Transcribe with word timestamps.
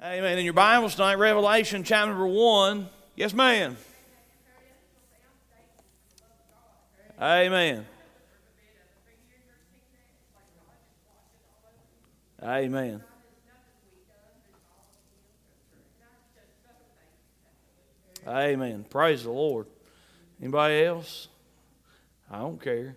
Amen. 0.00 0.38
In 0.38 0.44
your 0.44 0.54
Bibles 0.54 0.94
tonight, 0.94 1.16
Revelation 1.16 1.82
chapter 1.82 2.12
number 2.12 2.28
1. 2.28 2.88
Yes, 3.16 3.34
ma'am. 3.34 3.76
Amen. 7.20 7.84
Amen. 12.40 13.02
Amen. 18.24 18.84
Praise 18.88 19.24
the 19.24 19.32
Lord. 19.32 19.66
Anybody 20.40 20.84
else? 20.84 21.26
I 22.30 22.38
don't 22.38 22.62
care. 22.62 22.94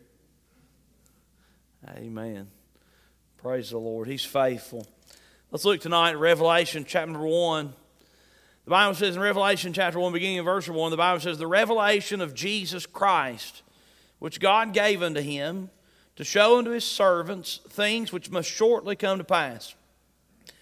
Amen. 1.89 2.47
Praise 3.37 3.71
the 3.71 3.79
Lord. 3.79 4.07
He's 4.07 4.23
faithful. 4.23 4.85
Let's 5.51 5.65
look 5.65 5.81
tonight 5.81 6.11
at 6.11 6.17
Revelation 6.17 6.85
chapter 6.87 7.19
1. 7.19 7.73
The 8.63 8.69
Bible 8.69 8.95
says 8.95 9.17
in 9.17 9.21
Revelation 9.21 9.73
chapter 9.73 9.99
1, 9.99 10.13
beginning 10.13 10.37
in 10.37 10.45
verse 10.45 10.69
1, 10.69 10.91
the 10.91 10.95
Bible 10.95 11.19
says, 11.19 11.37
The 11.37 11.45
revelation 11.45 12.21
of 12.21 12.33
Jesus 12.33 12.85
Christ, 12.85 13.61
which 14.19 14.39
God 14.39 14.71
gave 14.71 15.03
unto 15.03 15.19
him 15.19 15.69
to 16.15 16.23
show 16.23 16.57
unto 16.57 16.71
his 16.71 16.85
servants 16.85 17.59
things 17.67 18.13
which 18.13 18.31
must 18.31 18.49
shortly 18.49 18.95
come 18.95 19.17
to 19.17 19.25
pass. 19.25 19.75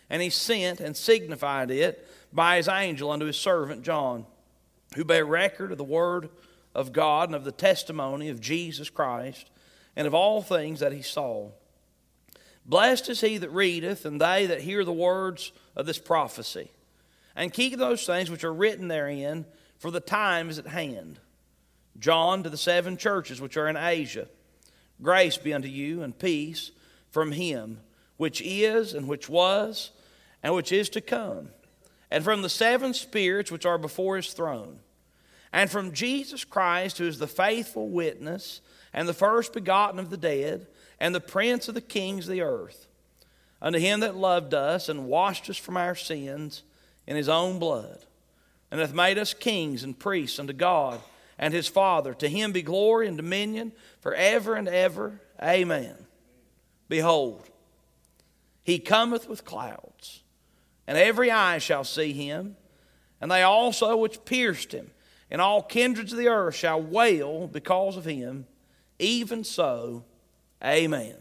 And 0.10 0.24
he 0.24 0.32
sent 0.32 0.80
and 0.80 0.98
signified 0.98 1.70
it 1.70 2.10
by 2.34 2.58
his 2.58 2.68
angel 2.68 3.12
unto 3.12 3.28
his 3.28 3.38
servant 3.38 3.84
John, 3.84 4.26
who 4.96 5.06
bare 5.06 5.24
record 5.24 5.72
of 5.72 5.78
the 5.78 5.84
word 5.84 6.30
of 6.74 6.94
God 6.94 7.30
and 7.30 7.36
of 7.36 7.44
the 7.44 7.52
testimony 7.52 8.30
of 8.30 8.42
Jesus 8.42 8.90
Christ, 8.90 9.52
and 9.96 10.08
of 10.08 10.16
all 10.16 10.42
things 10.42 10.80
that 10.80 10.94
he 10.94 11.04
saw. 11.04 11.52
Blessed 12.70 13.10
is 13.10 13.22
he 13.22 13.40
that 13.40 13.50
readeth, 13.50 14.06
and 14.06 14.22
they 14.22 14.46
that 14.46 14.62
hear 14.62 14.86
the 14.86 14.94
words 14.94 15.52
of 15.76 15.88
this 15.88 15.98
prophecy, 15.98 16.70
and 17.36 17.52
keep 17.52 17.76
those 17.76 18.06
things 18.06 18.30
which 18.30 18.44
are 18.44 18.54
written 18.54 18.88
therein, 18.88 19.46
for 19.80 19.90
the 19.90 20.00
time 20.00 20.52
is 20.52 20.60
at 20.60 20.68
hand. 20.68 21.20
John 21.98 22.44
to 22.44 22.50
the 22.50 22.58
seven 22.58 22.96
churches 22.96 23.42
which 23.42 23.58
are 23.58 23.68
in 23.68 23.76
Asia. 23.76 24.28
Grace 25.02 25.36
be 25.36 25.52
unto 25.52 25.68
you 25.68 26.04
and 26.04 26.18
peace 26.18 26.70
from 27.10 27.32
him 27.32 27.80
which 28.18 28.40
is, 28.42 28.94
and 28.94 29.08
which 29.08 29.28
was, 29.30 29.90
and 30.44 30.54
which 30.54 30.72
is 30.72 30.90
to 30.90 31.02
come, 31.02 31.50
and 32.12 32.24
from 32.24 32.44
the 32.44 32.50
seven 32.50 32.94
spirits 32.94 33.50
which 33.50 33.66
are 33.66 33.80
before 33.80 34.18
his 34.18 34.34
throne, 34.34 34.80
and 35.52 35.72
from 35.72 35.94
Jesus 35.94 36.44
Christ, 36.44 37.00
who 37.00 37.08
is 37.08 37.18
the 37.18 37.28
faithful 37.28 37.90
witness, 37.90 38.62
and 38.94 39.08
the 39.08 39.14
first 39.14 39.54
begotten 39.54 40.00
of 40.00 40.12
the 40.12 40.18
dead, 40.18 40.68
and 41.00 41.16
the 41.16 41.20
prince 41.20 41.68
of 41.68 41.76
the 41.76 41.82
kings 41.82 42.26
of 42.26 42.32
the 42.32 42.42
earth. 42.42 42.88
Unto 43.62 43.80
him 43.80 44.02
that 44.02 44.16
loved 44.16 44.54
us 44.54 44.90
and 44.90 45.08
washed 45.08 45.50
us 45.50 45.58
from 45.58 45.78
our 45.78 45.96
sins 45.96 46.64
in 47.06 47.16
his 47.16 47.30
own 47.30 47.60
blood, 47.60 48.06
and 48.72 48.80
hath 48.80 48.94
made 48.94 49.18
us 49.18 49.34
kings 49.34 49.84
and 49.84 49.98
priests 49.98 50.40
unto 50.40 50.54
God 50.54 51.02
and 51.38 51.54
his 51.54 51.68
Father. 51.68 52.14
To 52.14 52.30
him 52.30 52.52
be 52.52 52.62
glory 52.62 53.08
and 53.08 53.18
dominion 53.18 53.72
forever 54.02 54.56
and 54.56 54.68
ever. 54.68 55.20
Amen. 55.42 55.96
Behold, 56.88 57.50
he 58.64 58.80
cometh 58.80 59.28
with 59.28 59.46
clouds, 59.46 60.22
and 60.88 60.98
every 60.98 61.32
eye 61.32 61.58
shall 61.58 61.84
see 61.84 62.14
him, 62.14 62.56
and 63.20 63.32
they 63.32 63.44
also 63.44 63.98
which 63.98 64.24
pierced 64.26 64.72
him, 64.72 64.92
and 65.32 65.42
all 65.42 65.62
kindreds 65.62 66.12
of 66.12 66.20
the 66.20 66.28
earth 66.28 66.56
shall 66.56 66.82
wail 66.82 67.48
because 67.48 67.98
of 67.98 68.06
him. 68.06 68.46
Even 69.00 69.44
so, 69.44 70.04
amen. 70.64 71.16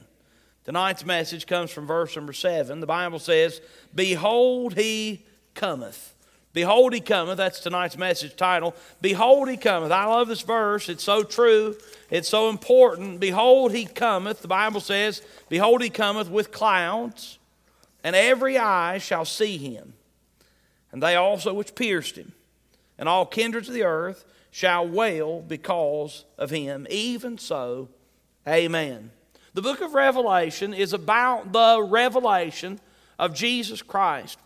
Tonight's 0.64 1.06
message 1.06 1.46
comes 1.46 1.70
from 1.70 1.86
verse 1.86 2.14
number 2.14 2.32
seven. 2.32 2.80
The 2.80 2.86
Bible 2.86 3.18
says, 3.18 3.60
Behold, 3.94 4.74
he 4.74 5.24
cometh. 5.54 6.14
Behold, 6.52 6.92
he 6.92 7.00
cometh. 7.00 7.36
That's 7.36 7.60
tonight's 7.60 7.96
message 7.96 8.36
title. 8.36 8.74
Behold, 9.00 9.48
he 9.48 9.56
cometh. 9.56 9.92
I 9.92 10.06
love 10.06 10.28
this 10.28 10.42
verse. 10.42 10.88
It's 10.88 11.04
so 11.04 11.22
true. 11.22 11.76
It's 12.10 12.28
so 12.28 12.48
important. 12.48 13.20
Behold, 13.20 13.72
he 13.72 13.84
cometh. 13.84 14.42
The 14.42 14.48
Bible 14.48 14.80
says, 14.80 15.22
Behold, 15.48 15.82
he 15.82 15.88
cometh 15.90 16.28
with 16.28 16.52
clouds, 16.52 17.38
and 18.02 18.16
every 18.16 18.58
eye 18.58 18.98
shall 18.98 19.24
see 19.24 19.56
him, 19.56 19.94
and 20.90 21.02
they 21.02 21.16
also 21.16 21.54
which 21.54 21.74
pierced 21.74 22.16
him, 22.16 22.32
and 22.98 23.08
all 23.08 23.24
kindreds 23.24 23.68
of 23.68 23.74
the 23.74 23.84
earth 23.84 24.24
shall 24.50 24.88
wail 24.88 25.42
because 25.42 26.24
of 26.36 26.50
him. 26.50 26.86
Even 26.90 27.38
so, 27.38 27.88
amen. 28.46 29.12
The 29.54 29.62
book 29.62 29.80
of 29.80 29.94
Revelation 29.94 30.74
is 30.74 30.92
about 30.92 31.52
the 31.52 31.82
revelation 31.82 32.80
of 33.18 33.34
Jesus 33.34 33.82
Christ. 33.82 34.38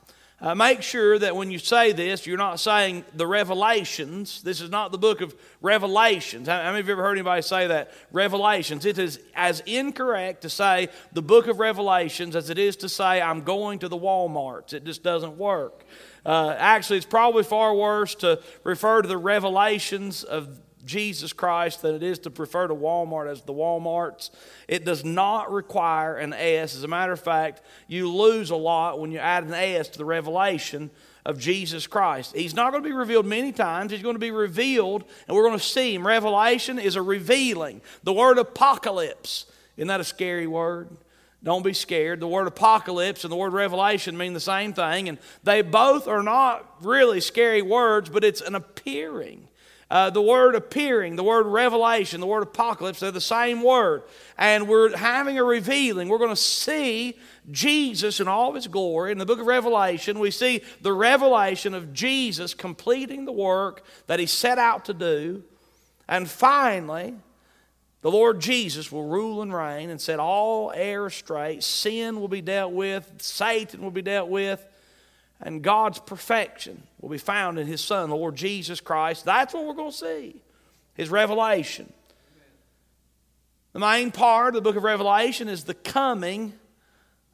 Uh, 0.42 0.56
make 0.56 0.82
sure 0.82 1.20
that 1.20 1.36
when 1.36 1.52
you 1.52 1.58
say 1.60 1.92
this, 1.92 2.26
you're 2.26 2.36
not 2.36 2.58
saying 2.58 3.04
the 3.14 3.26
revelations. 3.26 4.42
This 4.42 4.60
is 4.60 4.70
not 4.70 4.90
the 4.90 4.98
book 4.98 5.20
of 5.20 5.36
revelations. 5.60 6.48
How, 6.48 6.64
many 6.64 6.80
of 6.80 6.88
you 6.88 6.92
ever 6.94 7.02
heard 7.02 7.12
anybody 7.12 7.42
say 7.42 7.68
that? 7.68 7.92
Revelations. 8.10 8.84
It 8.84 8.98
is 8.98 9.20
as 9.36 9.60
incorrect 9.66 10.42
to 10.42 10.50
say 10.50 10.88
the 11.12 11.22
book 11.22 11.46
of 11.46 11.60
revelations 11.60 12.34
as 12.34 12.50
it 12.50 12.58
is 12.58 12.74
to 12.78 12.88
say 12.88 13.20
I'm 13.20 13.42
going 13.42 13.78
to 13.80 13.88
the 13.88 13.96
Walmarts. 13.96 14.72
It 14.72 14.84
just 14.84 15.04
doesn't 15.04 15.38
work. 15.38 15.84
Uh, 16.26 16.56
actually, 16.58 16.96
it's 16.96 17.06
probably 17.06 17.44
far 17.44 17.72
worse 17.72 18.16
to 18.16 18.42
refer 18.64 19.02
to 19.02 19.08
the 19.08 19.18
revelations 19.18 20.24
of 20.24 20.58
Jesus 20.84 21.32
Christ 21.32 21.82
than 21.82 21.94
it 21.94 22.02
is 22.02 22.18
to 22.20 22.30
refer 22.30 22.66
to 22.66 22.74
Walmart 22.74 23.30
as 23.30 23.42
the 23.42 23.52
Walmarts. 23.52 24.30
It 24.68 24.84
does 24.84 25.04
not 25.04 25.52
require 25.52 26.16
an 26.16 26.32
S. 26.32 26.74
As 26.74 26.82
a 26.82 26.88
matter 26.88 27.12
of 27.12 27.20
fact, 27.20 27.62
you 27.86 28.10
lose 28.10 28.50
a 28.50 28.56
lot 28.56 28.98
when 28.98 29.12
you 29.12 29.18
add 29.18 29.44
an 29.44 29.54
S 29.54 29.88
to 29.90 29.98
the 29.98 30.04
revelation 30.04 30.90
of 31.24 31.38
Jesus 31.38 31.86
Christ. 31.86 32.34
He's 32.34 32.54
not 32.54 32.72
going 32.72 32.82
to 32.82 32.88
be 32.88 32.94
revealed 32.94 33.26
many 33.26 33.52
times. 33.52 33.92
He's 33.92 34.02
going 34.02 34.16
to 34.16 34.20
be 34.20 34.32
revealed, 34.32 35.04
and 35.28 35.36
we're 35.36 35.46
going 35.46 35.58
to 35.58 35.64
see 35.64 35.94
him. 35.94 36.06
Revelation 36.06 36.78
is 36.78 36.96
a 36.96 37.02
revealing. 37.02 37.80
The 38.02 38.12
word 38.12 38.38
apocalypse, 38.38 39.46
isn't 39.76 39.88
that 39.88 40.00
a 40.00 40.04
scary 40.04 40.46
word? 40.46 40.88
Don't 41.44 41.64
be 41.64 41.74
scared. 41.74 42.20
The 42.20 42.28
word 42.28 42.46
apocalypse 42.46 43.24
and 43.24 43.32
the 43.32 43.36
word 43.36 43.52
revelation 43.52 44.16
mean 44.16 44.32
the 44.32 44.40
same 44.40 44.72
thing, 44.72 45.08
and 45.08 45.18
they 45.42 45.62
both 45.62 46.06
are 46.06 46.22
not 46.22 46.68
really 46.82 47.20
scary 47.20 47.62
words, 47.62 48.08
but 48.08 48.24
it's 48.24 48.40
an 48.40 48.54
appearing. 48.54 49.48
Uh, 49.92 50.08
the 50.08 50.22
word 50.22 50.54
appearing, 50.54 51.16
the 51.16 51.22
word 51.22 51.44
revelation, 51.44 52.18
the 52.18 52.26
word 52.26 52.42
apocalypse, 52.42 53.00
they're 53.00 53.10
the 53.10 53.20
same 53.20 53.62
word. 53.62 54.02
And 54.38 54.66
we're 54.66 54.96
having 54.96 55.36
a 55.36 55.44
revealing. 55.44 56.08
We're 56.08 56.16
going 56.16 56.30
to 56.30 56.36
see 56.36 57.18
Jesus 57.50 58.18
in 58.18 58.26
all 58.26 58.48
of 58.48 58.54
his 58.54 58.68
glory. 58.68 59.12
In 59.12 59.18
the 59.18 59.26
book 59.26 59.38
of 59.38 59.46
Revelation, 59.46 60.18
we 60.18 60.30
see 60.30 60.62
the 60.80 60.94
revelation 60.94 61.74
of 61.74 61.92
Jesus 61.92 62.54
completing 62.54 63.26
the 63.26 63.32
work 63.32 63.84
that 64.06 64.18
he 64.18 64.24
set 64.24 64.56
out 64.56 64.86
to 64.86 64.94
do. 64.94 65.42
And 66.08 66.26
finally, 66.26 67.14
the 68.00 68.10
Lord 68.10 68.40
Jesus 68.40 68.90
will 68.90 69.04
rule 69.04 69.42
and 69.42 69.52
reign 69.52 69.90
and 69.90 70.00
set 70.00 70.18
all 70.18 70.72
errors 70.74 71.12
straight. 71.12 71.62
Sin 71.62 72.18
will 72.18 72.28
be 72.28 72.40
dealt 72.40 72.72
with, 72.72 73.12
Satan 73.18 73.82
will 73.82 73.90
be 73.90 74.00
dealt 74.00 74.30
with, 74.30 74.66
and 75.42 75.62
God's 75.62 75.98
perfection 75.98 76.82
will 77.00 77.08
be 77.08 77.18
found 77.18 77.58
in 77.58 77.66
His 77.66 77.80
Son, 77.80 78.08
the 78.08 78.16
Lord 78.16 78.36
Jesus 78.36 78.80
Christ. 78.80 79.24
That's 79.24 79.52
what 79.52 79.66
we're 79.66 79.74
going 79.74 79.90
to 79.90 79.96
see 79.96 80.40
His 80.94 81.10
revelation. 81.10 81.92
The 83.72 83.80
main 83.80 84.10
part 84.10 84.48
of 84.48 84.54
the 84.54 84.60
book 84.60 84.76
of 84.76 84.84
Revelation 84.84 85.48
is 85.48 85.64
the 85.64 85.74
coming 85.74 86.52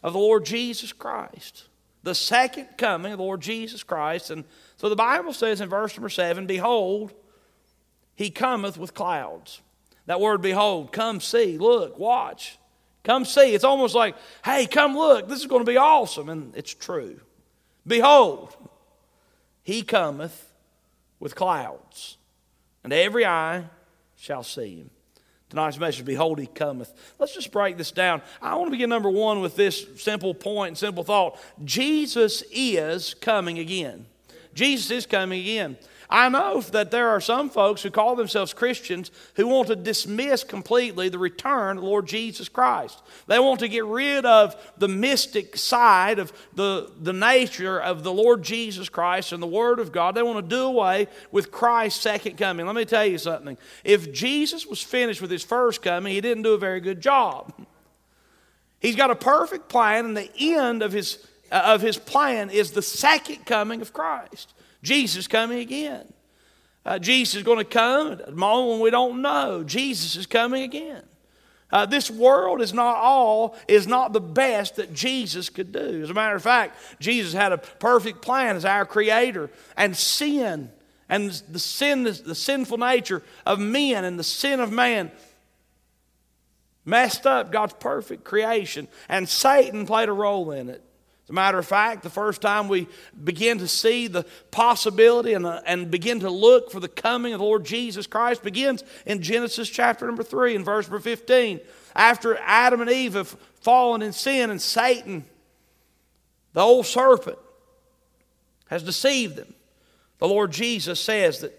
of 0.03 0.13
the 0.13 0.19
Lord 0.19 0.47
Jesus 0.47 0.93
Christ. 0.93 1.65
The 2.05 2.15
second 2.15 2.69
coming 2.79 3.13
of 3.13 3.19
the 3.19 3.25
Lord 3.25 3.41
Jesus 3.41 3.83
Christ. 3.83 4.31
And 4.31 4.45
so 4.77 4.89
the 4.89 4.97
Bible 4.97 5.33
says 5.33 5.61
in 5.61 5.69
verse 5.69 5.97
number 5.97 6.09
seven 6.09 6.47
Behold, 6.47 7.13
He 8.15 8.31
cometh 8.31 8.79
with 8.79 8.95
clouds. 8.95 9.61
That 10.07 10.21
word, 10.21 10.41
behold, 10.41 10.93
come 10.93 11.21
see, 11.21 11.59
look, 11.59 11.99
watch. 11.99 12.59
Come 13.05 13.25
see. 13.25 13.55
It's 13.55 13.65
almost 13.65 13.95
like, 13.95 14.17
hey, 14.45 14.67
come 14.67 14.97
look. 14.97 15.29
This 15.29 15.41
is 15.41 15.47
going 15.47 15.65
to 15.65 15.71
be 15.71 15.77
awesome. 15.77 16.29
And 16.29 16.55
it's 16.57 16.75
true. 16.75 17.21
Behold, 17.89 18.55
he 19.63 19.83
cometh 19.83 20.53
with 21.19 21.35
clouds, 21.35 22.19
and 22.85 22.93
every 22.93 23.27
eye 23.27 23.65
shall 24.17 24.45
see 24.45 24.77
him. 24.77 24.91
Tonight's 25.49 25.79
message, 25.79 26.05
Behold, 26.05 26.39
he 26.39 26.47
cometh. 26.47 26.93
Let's 27.19 27.35
just 27.35 27.51
break 27.51 27.79
this 27.79 27.91
down. 27.91 28.21
I 28.43 28.55
want 28.57 28.67
to 28.67 28.71
begin 28.71 28.91
number 28.91 29.09
one 29.09 29.41
with 29.41 29.57
this 29.57 29.87
simple 29.97 30.35
point 30.35 30.69
and 30.69 30.79
simple 30.79 31.03
thought 31.03 31.39
Jesus 31.65 32.45
is 32.53 33.15
coming 33.15 33.59
again. 33.59 34.07
Jesus 34.53 34.91
is 34.91 35.07
coming 35.07 35.41
again. 35.41 35.79
I 36.11 36.31
know 36.31 36.63
that 36.63 36.91
there 36.91 37.11
are 37.11 37.21
some 37.21 37.51
folks 37.51 37.83
who 37.83 37.91
call 37.91 38.17
themselves 38.17 38.55
Christians 38.55 39.11
who 39.35 39.47
want 39.47 39.69
to 39.69 39.77
dismiss 39.77 40.43
completely 40.43 41.11
the 41.11 41.19
return 41.19 41.77
of 41.77 41.85
Lord 41.85 42.07
Jesus 42.07 42.49
Christ. 42.49 43.03
They 43.27 43.39
want 43.39 43.61
to 43.61 43.69
get 43.69 43.85
rid 43.85 44.25
of 44.25 44.57
the 44.79 44.89
mystic 44.89 45.57
side 45.57 46.19
of 46.19 46.33
the, 46.55 46.91
the 46.99 47.13
nature 47.13 47.79
of 47.79 48.05
the 48.05 48.13
Lord 48.13 48.43
Jesus 48.43 48.89
Christ 48.89 49.33
and 49.33 49.43
the 49.43 49.47
Word 49.47 49.81
of 49.81 49.93
God. 49.93 50.15
They 50.15 50.23
want 50.23 50.49
to 50.49 50.57
do 50.57 50.63
away 50.63 51.09
with 51.31 51.53
Christ's 51.53 52.01
second 52.01 52.39
coming. 52.39 52.65
Let 52.65 52.75
me 52.75 52.87
tell 52.87 53.05
you 53.05 53.19
something. 53.19 53.59
If 53.85 54.11
Jesus 54.11 54.67
was 54.67 54.83
finished 54.83 55.21
with 55.21 55.31
his 55.31 55.45
first 55.45 55.83
coming, 55.83 56.15
he 56.15 56.23
didn't 56.23 56.43
do 56.43 56.55
a 56.55 56.59
very 56.59 56.81
good 56.81 57.03
job. 57.03 57.53
He's 58.81 58.97
got 58.97 59.11
a 59.11 59.17
perfect 59.17 59.69
plan, 59.69 60.07
and 60.07 60.17
the 60.17 60.31
end 60.39 60.83
of 60.83 60.93
his 60.93 61.19
uh, 61.51 61.63
of 61.65 61.81
his 61.81 61.97
plan 61.97 62.51
is 62.51 62.73
the 62.73 62.83
second 62.83 63.47
coming 63.47 63.81
of 63.81 63.93
Christ. 63.93 64.53
Jesus 64.83 65.27
coming 65.27 65.59
again. 65.59 66.13
Uh, 66.85 66.99
Jesus 66.99 67.37
is 67.37 67.43
going 67.43 67.59
to 67.59 67.65
come 67.65 68.13
at 68.13 68.29
a 68.29 68.33
moment 68.33 68.71
when 68.71 68.81
we 68.81 68.91
don't 68.91 69.21
know. 69.21 69.63
Jesus 69.63 70.17
is 70.17 70.27
coming 70.27 70.63
again. 70.63 71.03
Uh, 71.71 71.85
this 71.85 72.11
world 72.11 72.63
is 72.63 72.73
not 72.73 72.97
all, 72.97 73.55
is 73.67 73.87
not 73.87 74.15
the 74.15 74.21
best 74.21 74.77
that 74.77 74.95
Jesus 74.95 75.51
could 75.51 75.71
do. 75.71 76.03
As 76.03 76.09
a 76.09 76.15
matter 76.15 76.35
of 76.35 76.43
fact, 76.43 76.79
Jesus 76.99 77.35
had 77.35 77.53
a 77.53 77.59
perfect 77.59 78.23
plan 78.23 78.57
as 78.57 78.65
our 78.65 78.87
creator, 78.87 79.51
and 79.77 79.95
sin 79.95 80.71
and 81.11 81.31
the 81.51 81.59
sin, 81.59 82.05
the 82.05 82.35
sinful 82.35 82.79
nature 82.79 83.23
of 83.47 83.59
men 83.59 84.05
and 84.05 84.19
the 84.19 84.25
sin 84.25 84.61
of 84.61 84.71
man 84.73 85.11
messed 86.85 87.27
up 87.27 87.53
God's 87.53 87.75
perfect 87.75 88.25
creation, 88.25 88.89
and 89.09 89.29
Satan 89.29 89.87
played 89.87 90.09
a 90.09 90.13
role 90.13 90.51
in 90.53 90.71
it. 90.71 90.83
As 91.29 91.31
a 91.31 91.35
matter 91.35 91.59
of 91.59 91.67
fact, 91.67 92.03
the 92.03 92.09
first 92.09 92.41
time 92.41 92.69
we 92.69 92.89
begin 93.23 93.59
to 93.59 93.69
see 93.69 94.07
the 94.07 94.25
possibility 94.51 95.35
and, 95.35 95.45
uh, 95.45 95.61
and 95.67 95.91
begin 95.91 96.21
to 96.21 96.31
look 96.31 96.71
for 96.71 96.81
the 96.81 96.89
coming 96.89 97.35
of 97.35 97.41
the 97.41 97.45
Lord 97.45 97.67
Jesus 97.67 98.07
Christ 98.07 98.43
begins 98.43 98.83
in 99.05 99.21
Genesis 99.21 99.69
chapter 99.69 100.07
number 100.07 100.23
3 100.23 100.57
and 100.57 100.65
verse 100.65 100.87
number 100.87 101.01
15. 101.01 101.61
After 101.95 102.39
Adam 102.39 102.81
and 102.81 102.91
Eve 102.91 103.13
have 103.13 103.29
fallen 103.61 104.01
in 104.01 104.15
sin 104.15 104.49
and 104.49 104.59
Satan, 104.59 105.27
the 106.55 106.63
old 106.63 106.87
serpent, 106.87 107.39
has 108.69 108.83
deceived 108.83 109.37
them, 109.37 109.53
the 110.17 110.29
Lord 110.29 110.51
Jesus 110.51 110.99
says 110.99 111.41
that 111.41 111.53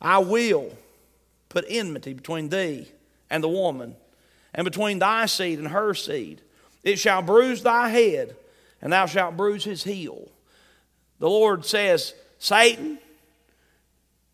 I 0.00 0.18
will 0.18 0.70
put 1.48 1.64
enmity 1.68 2.12
between 2.12 2.48
thee 2.48 2.86
and 3.28 3.42
the 3.42 3.48
woman, 3.48 3.96
and 4.54 4.64
between 4.64 5.00
thy 5.00 5.26
seed 5.26 5.58
and 5.58 5.66
her 5.66 5.94
seed 5.94 6.42
it 6.82 6.98
shall 6.98 7.22
bruise 7.22 7.62
thy 7.62 7.88
head, 7.88 8.36
and 8.80 8.92
thou 8.92 9.06
shalt 9.06 9.36
bruise 9.36 9.64
his 9.64 9.84
heel. 9.84 10.28
The 11.18 11.28
Lord 11.28 11.64
says, 11.64 12.14
Satan, 12.38 12.98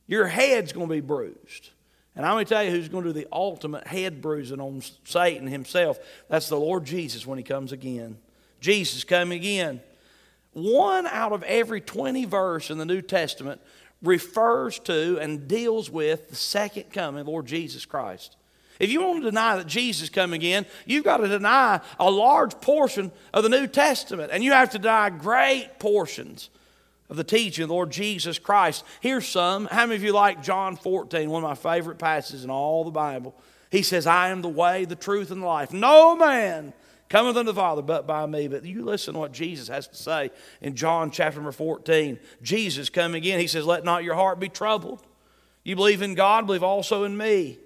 your 0.07 0.27
head's 0.27 0.73
going 0.73 0.89
to 0.89 0.95
be 0.95 1.01
bruised. 1.01 1.71
And 2.15 2.25
I'm 2.25 2.35
going 2.35 2.47
to 2.47 2.55
tell 2.55 2.65
you 2.65 2.71
who's 2.71 2.89
going 2.89 3.05
to 3.05 3.13
do 3.13 3.21
the 3.21 3.29
ultimate 3.31 3.87
head 3.87 4.23
bruising 4.23 4.61
on 4.61 4.83
Satan 5.05 5.47
himself. 5.47 5.99
That's 6.29 6.49
the 6.49 6.59
Lord 6.59 6.85
Jesus 6.87 7.27
when 7.27 7.37
he 7.37 7.45
comes 7.45 7.73
again. 7.73 8.17
Jesus 8.61 9.05
coming 9.05 9.39
again. 9.39 9.81
One 10.53 11.07
out 11.07 11.33
of 11.33 11.43
every 11.43 11.83
20 11.83 12.25
verse 12.25 12.71
in 12.71 12.79
the 12.79 12.87
New 12.87 13.03
Testament 13.03 13.61
refers 14.03 14.79
to 14.81 15.19
and 15.19 15.47
deals 15.47 15.91
with 15.91 16.31
the 16.31 16.37
second 16.37 16.91
coming 16.91 17.21
of 17.21 17.29
Lord 17.29 17.47
Jesus 17.47 17.85
Christ. 17.85 18.37
If 18.79 18.91
you 18.91 19.03
want 19.03 19.23
to 19.23 19.31
deny 19.31 19.57
that 19.57 19.67
Jesus 19.67 20.09
coming 20.09 20.41
again, 20.41 20.67
you've 20.85 21.05
got 21.05 21.19
to 21.19 21.29
deny 21.29 21.81
a 21.99 22.11
large 22.11 22.61
portion 22.61 23.11
of 23.33 23.43
the 23.43 23.49
New 23.49 23.67
Testament, 23.67 24.31
and 24.33 24.45
you 24.45 24.53
have 24.53 24.71
to 24.71 24.79
deny 24.79 25.11
great 25.11 25.79
portions 25.79 26.51
of 27.09 27.17
the 27.17 27.25
teaching 27.25 27.63
of 27.63 27.69
the 27.69 27.75
Lord 27.75 27.91
Jesus 27.91 28.39
Christ. 28.39 28.85
Here's 29.01 29.27
some. 29.27 29.67
How 29.67 29.87
many 29.87 29.97
of 29.97 30.03
you 30.03 30.13
like 30.13 30.43
John 30.43 30.77
14, 30.77 31.31
one 31.31 31.45
of 31.45 31.49
my 31.49 31.55
favorite 31.55 31.99
passages 31.99 32.45
in 32.45 32.51
all 32.51 32.85
the 32.85 32.91
Bible? 32.91 33.35
He 33.71 33.83
says, 33.83 34.07
I 34.07 34.29
am 34.29 34.43
the 34.43 34.49
way, 34.49 34.85
the 34.85 34.97
truth, 34.97 35.31
and 35.31 35.43
the 35.43 35.47
life. 35.47 35.73
No 35.73 36.17
man 36.17 36.73
cometh 37.09 37.37
unto 37.37 37.53
the 37.53 37.55
Father 37.55 37.83
but 37.83 38.07
by 38.07 38.27
me. 38.27 38.49
But 38.49 38.65
you 38.65 38.85
listen 38.85 39.15
to 39.15 39.21
what 39.21 39.33
Jesus 39.33 39.69
has 39.69 39.87
to 39.89 39.97
say 39.97 40.31
in 40.61 40.75
John 40.75 41.11
chapter 41.11 41.39
number 41.39 41.53
14. 41.53 42.19
Jesus 42.43 42.91
coming 42.91 43.17
again, 43.17 43.41
he 43.41 43.47
says, 43.47 43.65
Let 43.65 43.85
not 43.85 44.05
your 44.05 44.15
heart 44.15 44.41
be 44.41 44.49
troubled. 44.49 45.03
You 45.65 45.77
believe 45.77 46.03
in 46.03 46.15
God, 46.15 46.47
believe 46.47 46.63
also 46.63 47.05
in 47.05 47.17
me. 47.17 47.59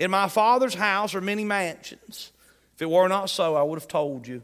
In 0.00 0.10
my 0.10 0.28
Father's 0.28 0.74
house 0.74 1.14
are 1.14 1.20
many 1.20 1.44
mansions. 1.44 2.32
If 2.74 2.82
it 2.82 2.90
were 2.90 3.06
not 3.06 3.28
so, 3.28 3.54
I 3.54 3.62
would 3.62 3.78
have 3.78 3.86
told 3.86 4.26
you. 4.26 4.42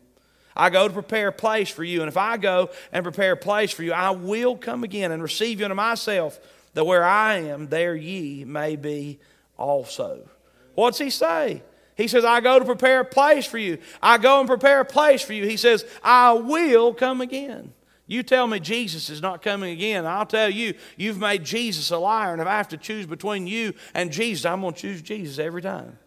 I 0.55 0.69
go 0.69 0.87
to 0.87 0.93
prepare 0.93 1.29
a 1.29 1.33
place 1.33 1.71
for 1.71 1.83
you. 1.83 2.03
And 2.03 2.09
if 2.09 2.19
I 2.19 2.37
go 2.37 2.71
and 2.93 3.03
prepare 3.03 3.33
a 3.33 3.37
place 3.37 3.73
for 3.73 3.83
you, 3.83 3.93
I 3.95 4.11
will 4.11 4.57
come 4.57 4.85
again 4.85 5.13
and 5.13 5.23
receive 5.23 5.59
you 5.59 5.65
unto 5.65 5.75
myself, 5.75 6.39
that 6.75 6.85
where 6.85 7.05
I 7.05 7.39
am, 7.39 7.69
there 7.69 7.97
ye 7.97 8.45
may 8.45 8.77
be 8.77 9.19
also. 9.57 10.29
What's 10.75 10.99
he 10.99 11.09
say? 11.09 11.63
He 11.97 12.07
says, 12.07 12.27
I 12.27 12.41
go 12.41 12.59
to 12.59 12.65
prepare 12.67 13.01
a 13.01 13.05
place 13.07 13.47
for 13.47 13.57
you. 13.57 13.79
I 14.03 14.19
go 14.19 14.41
and 14.41 14.49
prepare 14.49 14.81
a 14.81 14.85
place 14.85 15.23
for 15.23 15.33
you. 15.33 15.47
He 15.47 15.57
says, 15.57 15.87
I 16.05 16.35
will 16.35 16.93
come 16.93 17.23
again. 17.23 17.73
You 18.07 18.23
tell 18.23 18.47
me 18.47 18.61
Jesus 18.61 19.11
is 19.11 19.21
not 19.21 19.43
coming 19.43 19.73
again. 19.73 20.07
I'll 20.07 20.27
tell 20.27 20.49
you, 20.49 20.75
you've 20.97 21.19
made 21.19 21.45
Jesus 21.45 21.91
a 21.91 21.99
liar. 21.99 22.33
And 22.33 22.41
if 22.41 22.47
I 22.47 22.57
have 22.57 22.69
to 22.69 22.77
choose 22.77 23.05
between 23.05 23.47
you 23.47 23.75
and 23.95 24.13
Jesus, 24.13 24.45
I'm 24.45 24.61
going 24.61 24.75
to 24.75 24.81
choose 24.81 25.03
Jesus 25.03 25.39
every 25.39 25.63
time. 25.63 25.99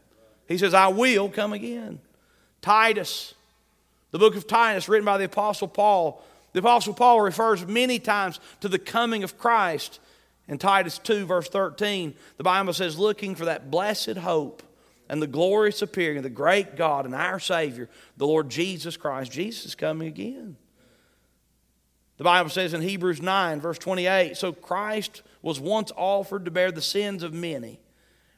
He 0.48 0.57
says, 0.57 0.74
I 0.74 0.88
will 0.88 1.30
come 1.30 1.51
again. 1.51 2.00
Titus, 2.62 3.34
the 4.12 4.19
book 4.19 4.36
of 4.36 4.48
Titus, 4.48 4.88
written 4.88 5.06
by 5.06 5.18
the 5.18 5.25
Apostle 5.25 5.68
Paul. 5.68 6.24
The 6.54 6.60
Apostle 6.60 6.94
Paul 6.94 7.22
refers 7.22 7.66
many 7.68 8.00
times 8.00 8.40
to 8.62 8.69
the 8.69 8.80
coming 8.80 9.24
of 9.24 9.38
Christ. 9.38 10.00
In 10.48 10.57
Titus 10.57 10.98
2, 11.00 11.25
verse 11.25 11.48
13, 11.50 12.16
the 12.38 12.44
Bible 12.44 12.74
says, 12.74 12.98
looking 12.98 13.36
for 13.36 13.46
that 13.46 13.69
blessed 13.69 14.18
hope 14.18 14.63
and 15.10 15.22
the 15.22 15.28
glorious 15.28 15.81
appearing 15.81 16.18
of 16.18 16.24
the 16.24 16.30
great 16.30 16.75
God 16.75 17.06
and 17.06 17.13
our 17.13 17.40
Savior, 17.40 17.90
the 18.18 18.25
Lord 18.25 18.50
Jesus 18.50 18.98
Christ. 18.98 19.31
Jesus 19.31 19.66
is 19.66 19.75
coming 19.75 20.07
again. 20.07 20.56
The 22.19 22.25
Bible 22.25 22.50
says 22.50 22.74
in 22.74 22.81
Hebrews 22.81 23.21
9, 23.21 23.62
verse 23.62 23.77
28 23.77 24.36
So 24.36 24.51
Christ 24.51 25.24
was 25.42 25.60
once 25.60 25.92
offered 25.95 26.44
to 26.45 26.51
bear 26.51 26.69
the 26.69 26.81
sins 26.81 27.24
of 27.24 27.33
many, 27.33 27.80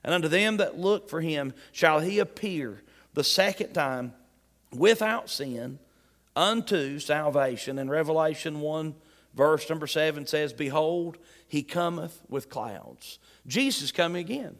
and 0.03 0.13
unto 0.13 0.27
them 0.27 0.57
that 0.57 0.77
look 0.77 1.09
for 1.09 1.19
him 1.19 1.51
shall 1.71 1.99
he 1.99 2.19
appear 2.19 2.83
the 3.15 3.23
second 3.23 3.73
time 3.73 4.13
without 4.71 5.31
sin 5.31 5.79
unto 6.35 6.99
salvation. 6.99 7.79
And 7.79 7.89
Revelation 7.89 8.61
1, 8.61 8.93
verse 9.33 9.67
number 9.67 9.87
7 9.87 10.27
says, 10.27 10.53
Behold, 10.53 11.17
he 11.47 11.63
cometh 11.63 12.21
with 12.29 12.49
clouds. 12.49 13.17
Jesus 13.47 13.91
coming 13.91 14.19
again. 14.19 14.57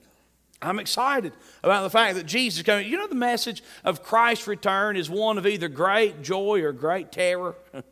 I'm 0.64 0.80
excited 0.80 1.34
about 1.64 1.84
the 1.84 1.90
fact 1.92 2.16
that 2.16 2.26
Jesus 2.26 2.62
is 2.62 2.64
coming. 2.64 2.88
You 2.88 2.98
know, 2.98 3.08
the 3.08 3.14
message 3.14 3.64
of 3.84 4.02
Christ's 4.02 4.48
return 4.48 4.98
is 4.98 5.12
one 5.12 5.38
of 5.38 5.46
either 5.46 5.68
great 5.68 6.24
joy 6.24 6.62
or 6.62 6.72
great 6.72 7.12
terror. 7.12 7.54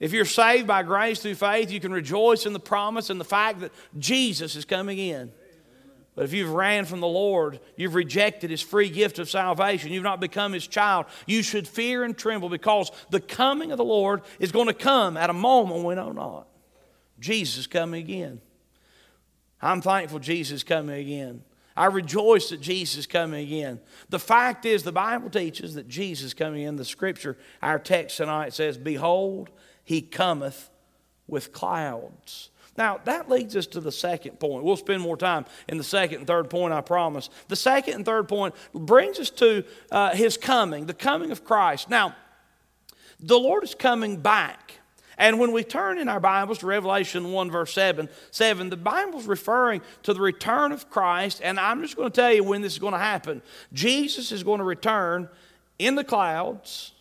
If 0.00 0.12
you're 0.12 0.24
saved 0.24 0.66
by 0.66 0.82
grace 0.82 1.20
through 1.20 1.34
faith, 1.34 1.70
you 1.70 1.78
can 1.78 1.92
rejoice 1.92 2.46
in 2.46 2.54
the 2.54 2.58
promise 2.60 3.10
and 3.10 3.20
the 3.20 3.24
fact 3.24 3.60
that 3.60 3.72
Jesus 3.98 4.56
is 4.56 4.64
coming 4.64 4.98
in. 4.98 5.30
But 6.16 6.24
if 6.24 6.32
you've 6.32 6.50
ran 6.50 6.86
from 6.86 7.00
the 7.00 7.06
Lord, 7.06 7.60
you've 7.76 7.94
rejected 7.94 8.50
His 8.50 8.62
free 8.62 8.88
gift 8.88 9.18
of 9.18 9.30
salvation, 9.30 9.92
you've 9.92 10.02
not 10.02 10.20
become 10.20 10.52
His 10.52 10.66
child, 10.66 11.06
you 11.26 11.42
should 11.42 11.68
fear 11.68 12.02
and 12.02 12.16
tremble 12.16 12.48
because 12.48 12.90
the 13.10 13.20
coming 13.20 13.72
of 13.72 13.78
the 13.78 13.84
Lord 13.84 14.22
is 14.38 14.50
going 14.50 14.66
to 14.66 14.74
come 14.74 15.16
at 15.16 15.30
a 15.30 15.34
moment 15.34 15.84
we 15.84 15.94
know 15.94 16.12
not. 16.12 16.48
Jesus 17.20 17.58
is 17.58 17.66
coming 17.66 18.02
again. 18.02 18.40
I'm 19.62 19.82
thankful 19.82 20.18
Jesus 20.18 20.62
coming 20.62 20.98
again. 20.98 21.42
I 21.76 21.86
rejoice 21.86 22.50
that 22.50 22.60
Jesus 22.60 23.06
coming 23.06 23.46
again. 23.46 23.80
The 24.08 24.18
fact 24.18 24.66
is, 24.66 24.82
the 24.82 24.92
Bible 24.92 25.30
teaches 25.30 25.74
that 25.74 25.88
Jesus 25.88 26.34
coming 26.34 26.62
in. 26.62 26.76
The 26.76 26.84
scripture, 26.84 27.38
our 27.62 27.78
text 27.78 28.16
tonight 28.16 28.52
says, 28.52 28.76
Behold, 28.76 29.50
he 29.84 30.00
cometh 30.00 30.70
with 31.26 31.52
clouds. 31.52 32.50
Now, 32.76 33.00
that 33.04 33.28
leads 33.28 33.56
us 33.56 33.66
to 33.68 33.80
the 33.80 33.92
second 33.92 34.40
point. 34.40 34.64
We'll 34.64 34.76
spend 34.76 35.02
more 35.02 35.16
time 35.16 35.44
in 35.68 35.76
the 35.76 35.84
second 35.84 36.18
and 36.18 36.26
third 36.26 36.48
point, 36.48 36.72
I 36.72 36.80
promise. 36.80 37.28
The 37.48 37.56
second 37.56 37.94
and 37.94 38.04
third 38.04 38.28
point 38.28 38.54
brings 38.72 39.18
us 39.18 39.30
to 39.30 39.64
uh, 39.90 40.14
his 40.14 40.36
coming, 40.36 40.86
the 40.86 40.94
coming 40.94 41.30
of 41.30 41.44
Christ. 41.44 41.90
Now, 41.90 42.14
the 43.18 43.38
Lord 43.38 43.64
is 43.64 43.74
coming 43.74 44.16
back. 44.16 44.74
And 45.18 45.38
when 45.38 45.52
we 45.52 45.62
turn 45.62 45.98
in 45.98 46.08
our 46.08 46.20
Bibles 46.20 46.58
to 46.58 46.66
Revelation 46.66 47.32
1, 47.32 47.50
verse 47.50 47.74
7, 47.74 48.08
7, 48.30 48.70
the 48.70 48.76
Bible's 48.78 49.26
referring 49.26 49.82
to 50.04 50.14
the 50.14 50.20
return 50.20 50.72
of 50.72 50.88
Christ. 50.88 51.42
And 51.44 51.60
I'm 51.60 51.82
just 51.82 51.96
going 51.96 52.10
to 52.10 52.14
tell 52.14 52.32
you 52.32 52.42
when 52.42 52.62
this 52.62 52.72
is 52.72 52.78
going 52.78 52.94
to 52.94 52.98
happen. 52.98 53.42
Jesus 53.74 54.32
is 54.32 54.42
going 54.42 54.58
to 54.58 54.64
return 54.64 55.28
in 55.78 55.96
the 55.96 56.04
clouds 56.04 56.92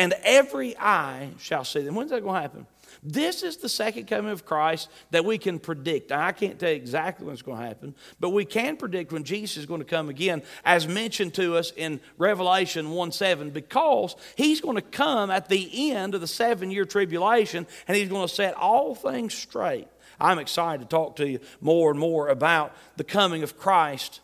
and 0.00 0.14
every 0.24 0.78
eye 0.78 1.28
shall 1.38 1.62
see 1.62 1.82
them. 1.82 1.94
When's 1.94 2.10
that 2.10 2.22
going 2.22 2.34
to 2.34 2.40
happen? 2.40 2.66
This 3.02 3.42
is 3.42 3.58
the 3.58 3.68
second 3.68 4.06
coming 4.06 4.32
of 4.32 4.46
Christ 4.46 4.88
that 5.10 5.26
we 5.26 5.36
can 5.36 5.58
predict. 5.58 6.08
Now, 6.08 6.26
I 6.26 6.32
can't 6.32 6.58
tell 6.58 6.70
you 6.70 6.76
exactly 6.76 7.26
when 7.26 7.34
it's 7.34 7.42
going 7.42 7.58
to 7.58 7.66
happen, 7.66 7.94
but 8.18 8.30
we 8.30 8.46
can 8.46 8.78
predict 8.78 9.12
when 9.12 9.24
Jesus 9.24 9.58
is 9.58 9.66
going 9.66 9.82
to 9.82 9.86
come 9.86 10.08
again, 10.08 10.42
as 10.64 10.88
mentioned 10.88 11.34
to 11.34 11.54
us 11.58 11.70
in 11.76 12.00
Revelation 12.16 12.92
1 12.92 13.12
7, 13.12 13.50
because 13.50 14.16
he's 14.36 14.62
going 14.62 14.76
to 14.76 14.82
come 14.82 15.30
at 15.30 15.50
the 15.50 15.92
end 15.92 16.14
of 16.14 16.22
the 16.22 16.26
seven 16.26 16.70
year 16.70 16.86
tribulation 16.86 17.66
and 17.86 17.94
he's 17.94 18.08
going 18.08 18.26
to 18.26 18.34
set 18.34 18.54
all 18.54 18.94
things 18.94 19.34
straight. 19.34 19.86
I'm 20.18 20.38
excited 20.38 20.82
to 20.82 20.88
talk 20.88 21.16
to 21.16 21.28
you 21.28 21.40
more 21.60 21.90
and 21.90 22.00
more 22.00 22.28
about 22.28 22.74
the 22.96 23.04
coming 23.04 23.42
of 23.42 23.58
Christ 23.58 24.20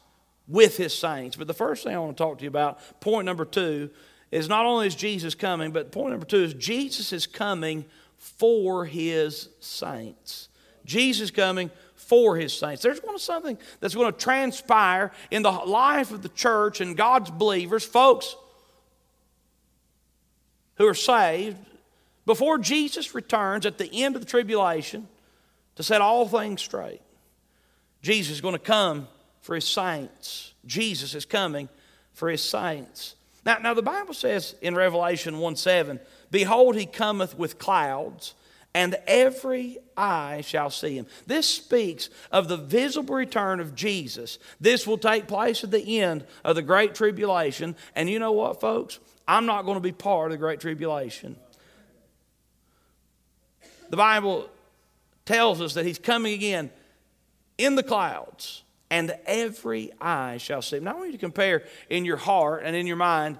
with 0.49 0.78
his 0.78 0.97
saints. 0.97 1.37
But 1.37 1.49
the 1.49 1.54
first 1.54 1.85
thing 1.85 1.95
I 1.95 1.99
want 1.99 2.16
to 2.16 2.23
talk 2.23 2.38
to 2.38 2.45
you 2.45 2.49
about, 2.49 2.78
point 3.00 3.26
number 3.26 3.45
two, 3.45 3.90
is 4.30 4.49
not 4.49 4.66
only 4.66 4.87
is 4.87 4.95
Jesus 4.95 5.35
coming, 5.35 5.71
but 5.71 5.92
point 5.92 6.11
number 6.11 6.26
two 6.26 6.42
is 6.42 6.54
Jesus 6.54 7.12
is 7.12 7.26
coming 7.26 7.85
for 8.16 8.85
his 8.85 9.49
saints. 9.61 10.49
Jesus 10.85 11.30
coming 11.30 11.71
for 11.95 12.37
his 12.37 12.52
saints. 12.52 12.83
There's 12.83 13.00
going 13.00 13.16
to 13.16 13.23
something 13.23 13.59
that's 13.80 13.95
going 13.95 14.12
to 14.12 14.18
transpire 14.18 15.12
in 15.30 15.42
the 15.42 15.50
life 15.50 16.12
of 16.12 16.23
the 16.23 16.28
church 16.28 16.80
and 16.80 16.97
God's 16.97 17.30
believers. 17.30 17.85
Folks, 17.85 18.37
who 20.76 20.87
are 20.87 20.95
saved 20.95 21.56
before 22.25 22.59
Jesus 22.59 23.14
returns 23.14 23.66
at 23.66 23.78
the 23.78 23.90
end 24.02 24.14
of 24.14 24.23
the 24.23 24.26
tribulation 24.26 25.09
to 25.76 25.83
set 25.83 26.00
all 26.00 26.26
things 26.26 26.62
straight. 26.62 27.00
Jesus 28.02 28.37
is 28.37 28.40
going 28.40 28.54
to 28.54 28.59
come 28.59 29.09
for 29.40 29.54
his 29.54 29.66
saints. 29.66 30.52
Jesus 30.64 31.14
is 31.14 31.25
coming 31.25 31.68
for 32.12 32.28
his 32.28 32.42
saints. 32.42 33.14
Now, 33.47 33.59
now 33.59 33.75
the 33.75 33.83
Bible 33.83 34.12
says 34.12 34.57
in 34.61 34.75
Revelation 34.75 35.38
1 35.38 35.57
7, 35.57 36.00
Behold, 36.33 36.75
he 36.76 36.85
cometh 36.85 37.38
with 37.38 37.59
clouds, 37.59 38.35
and 38.75 38.97
every 39.07 39.79
eye 39.97 40.43
shall 40.45 40.69
see 40.69 40.97
him. 40.97 41.07
This 41.26 41.47
speaks 41.47 42.11
of 42.33 42.49
the 42.49 42.57
visible 42.57 43.15
return 43.15 43.61
of 43.61 43.76
Jesus. 43.76 44.41
This 44.61 44.85
will 44.87 44.99
take 44.99 45.29
place 45.29 45.62
at 45.62 45.71
the 45.71 46.00
end 46.00 46.26
of 46.45 46.57
the 46.57 46.62
Great 46.62 46.95
Tribulation. 46.97 47.76
And 47.95 48.11
you 48.11 48.19
know 48.19 48.33
what, 48.33 48.61
folks? 48.61 48.99
I'm 49.29 49.47
not 49.47 49.65
going 49.65 49.76
to 49.76 49.81
be 49.81 49.93
part 49.93 50.26
of 50.26 50.33
the 50.33 50.38
Great 50.38 50.61
Tribulation. 50.61 51.37
The 53.88 53.97
Bible 53.97 54.50
tells 55.25 55.61
us 55.61 55.75
that 55.75 55.87
he's 55.87 55.99
coming 56.00 56.35
again 56.35 56.71
in 57.59 57.76
the 57.76 57.83
clouds, 57.85 58.65
and 58.90 59.16
every 59.26 59.93
eye 60.00 60.37
shall 60.38 60.62
see. 60.62 60.78
Now, 60.78 60.93
I 60.93 60.95
want 60.95 61.07
you 61.07 61.12
to 61.12 61.19
compare 61.19 61.64
in 61.90 62.05
your 62.05 62.16
heart 62.16 62.62
and 62.64 62.76
in 62.76 62.87
your 62.87 62.97
mind 62.97 63.38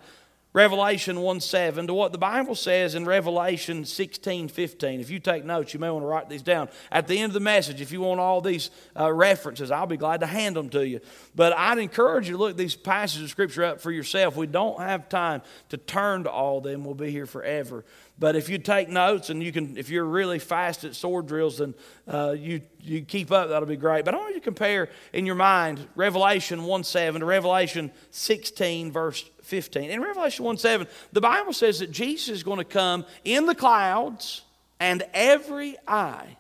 Revelation 0.57 1.21
1 1.21 1.41
7 1.41 1.87
to 1.87 1.93
what 1.93 2.13
the 2.13 2.19
Bible 2.19 2.55
says 2.55 2.95
in 2.95 3.05
Revelation 3.05 3.85
16 3.85 4.49
15. 4.49 5.01
If 5.01 5.11
you 5.11 5.19
take 5.19 5.45
notes, 5.45 5.75
you 5.75 5.81
may 5.81 5.91
want 5.91 6.03
to 6.03 6.07
write 6.07 6.31
these 6.31 6.41
down. 6.41 6.71
At 6.91 7.07
the 7.09 7.19
end 7.19 7.29
of 7.29 7.35
the 7.35 7.41
message, 7.41 7.83
if 7.83 7.93
you 7.93 8.01
want 8.01 8.21
all 8.21 8.41
these 8.41 8.71
uh, 8.99 9.13
references, 9.13 9.71
I'll 9.71 9.85
be 9.85 9.99
glad 9.99 10.21
to 10.21 10.27
hand 10.27 10.57
them 10.57 10.71
to 10.71 10.89
you. 10.89 11.01
But 11.35 11.53
I'd 11.53 11.77
encourage 11.77 12.27
you 12.29 12.37
to 12.37 12.39
look 12.39 12.57
these 12.57 12.75
passages 12.75 13.25
of 13.25 13.31
Scripture 13.31 13.65
up 13.65 13.83
for 13.83 13.91
yourself. 13.91 14.35
We 14.35 14.47
don't 14.47 14.81
have 14.81 15.11
time 15.11 15.43
to 15.69 15.77
turn 15.77 16.25
to 16.25 16.31
all 16.31 16.57
of 16.57 16.65
them, 16.65 16.87
we'll 16.87 16.95
be 16.95 17.11
here 17.11 17.27
forever. 17.27 17.85
But 18.19 18.35
if 18.35 18.49
you 18.49 18.57
take 18.57 18.89
notes 18.89 19.29
and 19.29 19.43
you 19.43 19.53
can, 19.53 19.77
if 19.77 19.91
you're 19.91 20.05
really 20.05 20.39
fast 20.39 20.85
at 20.85 20.95
sword 20.95 21.27
drills, 21.27 21.59
then 21.59 21.75
uh, 22.09 22.35
you 22.39 22.63
you 22.81 23.03
keep 23.03 23.31
up. 23.31 23.51
That'll 23.51 23.69
be 23.69 23.77
great. 23.77 24.07
But 24.07 24.15
I 24.15 24.19
want 24.19 24.31
you 24.31 24.41
to 24.41 24.45
compare 24.45 24.89
in 25.13 25.27
your 25.27 25.35
mind 25.35 25.87
Revelation 25.97 26.65
1 26.65 26.85
7 26.85 27.21
to 27.21 27.27
Revelation 27.27 27.91
16 28.13 28.91
verse 28.91 29.23
15. 29.43 29.91
In 29.91 30.01
Revelation 30.01 30.45
1 30.45 30.57
7, 30.57 30.87
the 31.13 31.21
Bible 31.21 31.53
says 31.53 31.81
that 31.81 31.91
Jesus 31.91 32.29
is 32.29 32.43
going 32.43 32.59
to 32.59 32.65
come 32.65 33.05
in 33.25 33.47
the 33.47 33.55
clouds, 33.55 34.43
and 34.81 35.03
every 35.13 35.77
eye 35.87 36.37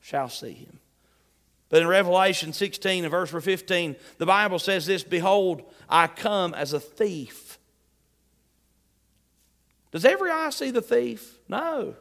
shall 0.00 0.28
see 0.28 0.52
him. 0.52 0.78
But 1.68 1.82
in 1.82 1.88
Revelation 1.88 2.52
16 2.52 3.04
and 3.04 3.10
verse 3.10 3.30
15, 3.30 3.96
the 4.16 4.26
Bible 4.26 4.58
says 4.58 4.86
this 4.86 5.04
Behold, 5.04 5.62
I 5.88 6.06
come 6.06 6.54
as 6.54 6.72
a 6.72 6.80
thief. 6.80 7.47
Does 9.90 10.04
every 10.04 10.30
eye 10.30 10.50
see 10.50 10.70
the 10.70 10.82
thief? 10.82 11.38
No. 11.48 11.94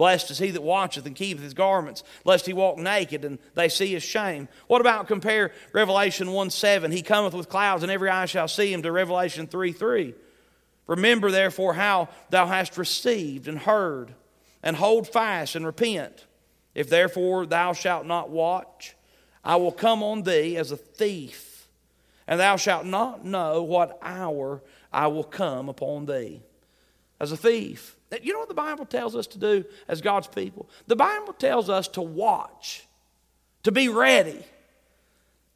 Blessed 0.00 0.30
is 0.30 0.38
he 0.38 0.50
that 0.52 0.62
watcheth 0.62 1.04
and 1.04 1.14
keepeth 1.14 1.42
his 1.42 1.52
garments, 1.52 2.02
lest 2.24 2.46
he 2.46 2.54
walk 2.54 2.78
naked 2.78 3.22
and 3.22 3.38
they 3.54 3.68
see 3.68 3.92
his 3.92 4.02
shame. 4.02 4.48
What 4.66 4.80
about 4.80 5.06
compare 5.06 5.52
Revelation 5.74 6.32
1 6.32 6.48
7? 6.48 6.90
He 6.90 7.02
cometh 7.02 7.34
with 7.34 7.50
clouds, 7.50 7.82
and 7.82 7.92
every 7.92 8.08
eye 8.08 8.24
shall 8.24 8.48
see 8.48 8.72
him, 8.72 8.80
to 8.82 8.92
Revelation 8.92 9.46
3 9.46 9.72
3. 9.72 10.14
Remember 10.86 11.30
therefore 11.30 11.74
how 11.74 12.08
thou 12.30 12.46
hast 12.46 12.78
received 12.78 13.46
and 13.46 13.58
heard, 13.58 14.14
and 14.62 14.74
hold 14.74 15.06
fast 15.06 15.54
and 15.54 15.66
repent. 15.66 16.24
If 16.74 16.88
therefore 16.88 17.44
thou 17.44 17.74
shalt 17.74 18.06
not 18.06 18.30
watch, 18.30 18.96
I 19.44 19.56
will 19.56 19.70
come 19.70 20.02
on 20.02 20.22
thee 20.22 20.56
as 20.56 20.72
a 20.72 20.78
thief, 20.78 21.68
and 22.26 22.40
thou 22.40 22.56
shalt 22.56 22.86
not 22.86 23.22
know 23.22 23.62
what 23.62 23.98
hour 24.00 24.62
I 24.90 25.08
will 25.08 25.24
come 25.24 25.68
upon 25.68 26.06
thee 26.06 26.40
as 27.20 27.30
a 27.30 27.36
thief. 27.36 27.96
You 28.22 28.32
know 28.32 28.40
what 28.40 28.48
the 28.48 28.54
Bible 28.54 28.86
tells 28.86 29.14
us 29.14 29.26
to 29.28 29.38
do 29.38 29.64
as 29.86 30.00
God's 30.00 30.26
people? 30.26 30.68
The 30.88 30.96
Bible 30.96 31.32
tells 31.32 31.68
us 31.68 31.86
to 31.88 32.02
watch, 32.02 32.86
to 33.62 33.70
be 33.70 33.88
ready, 33.88 34.42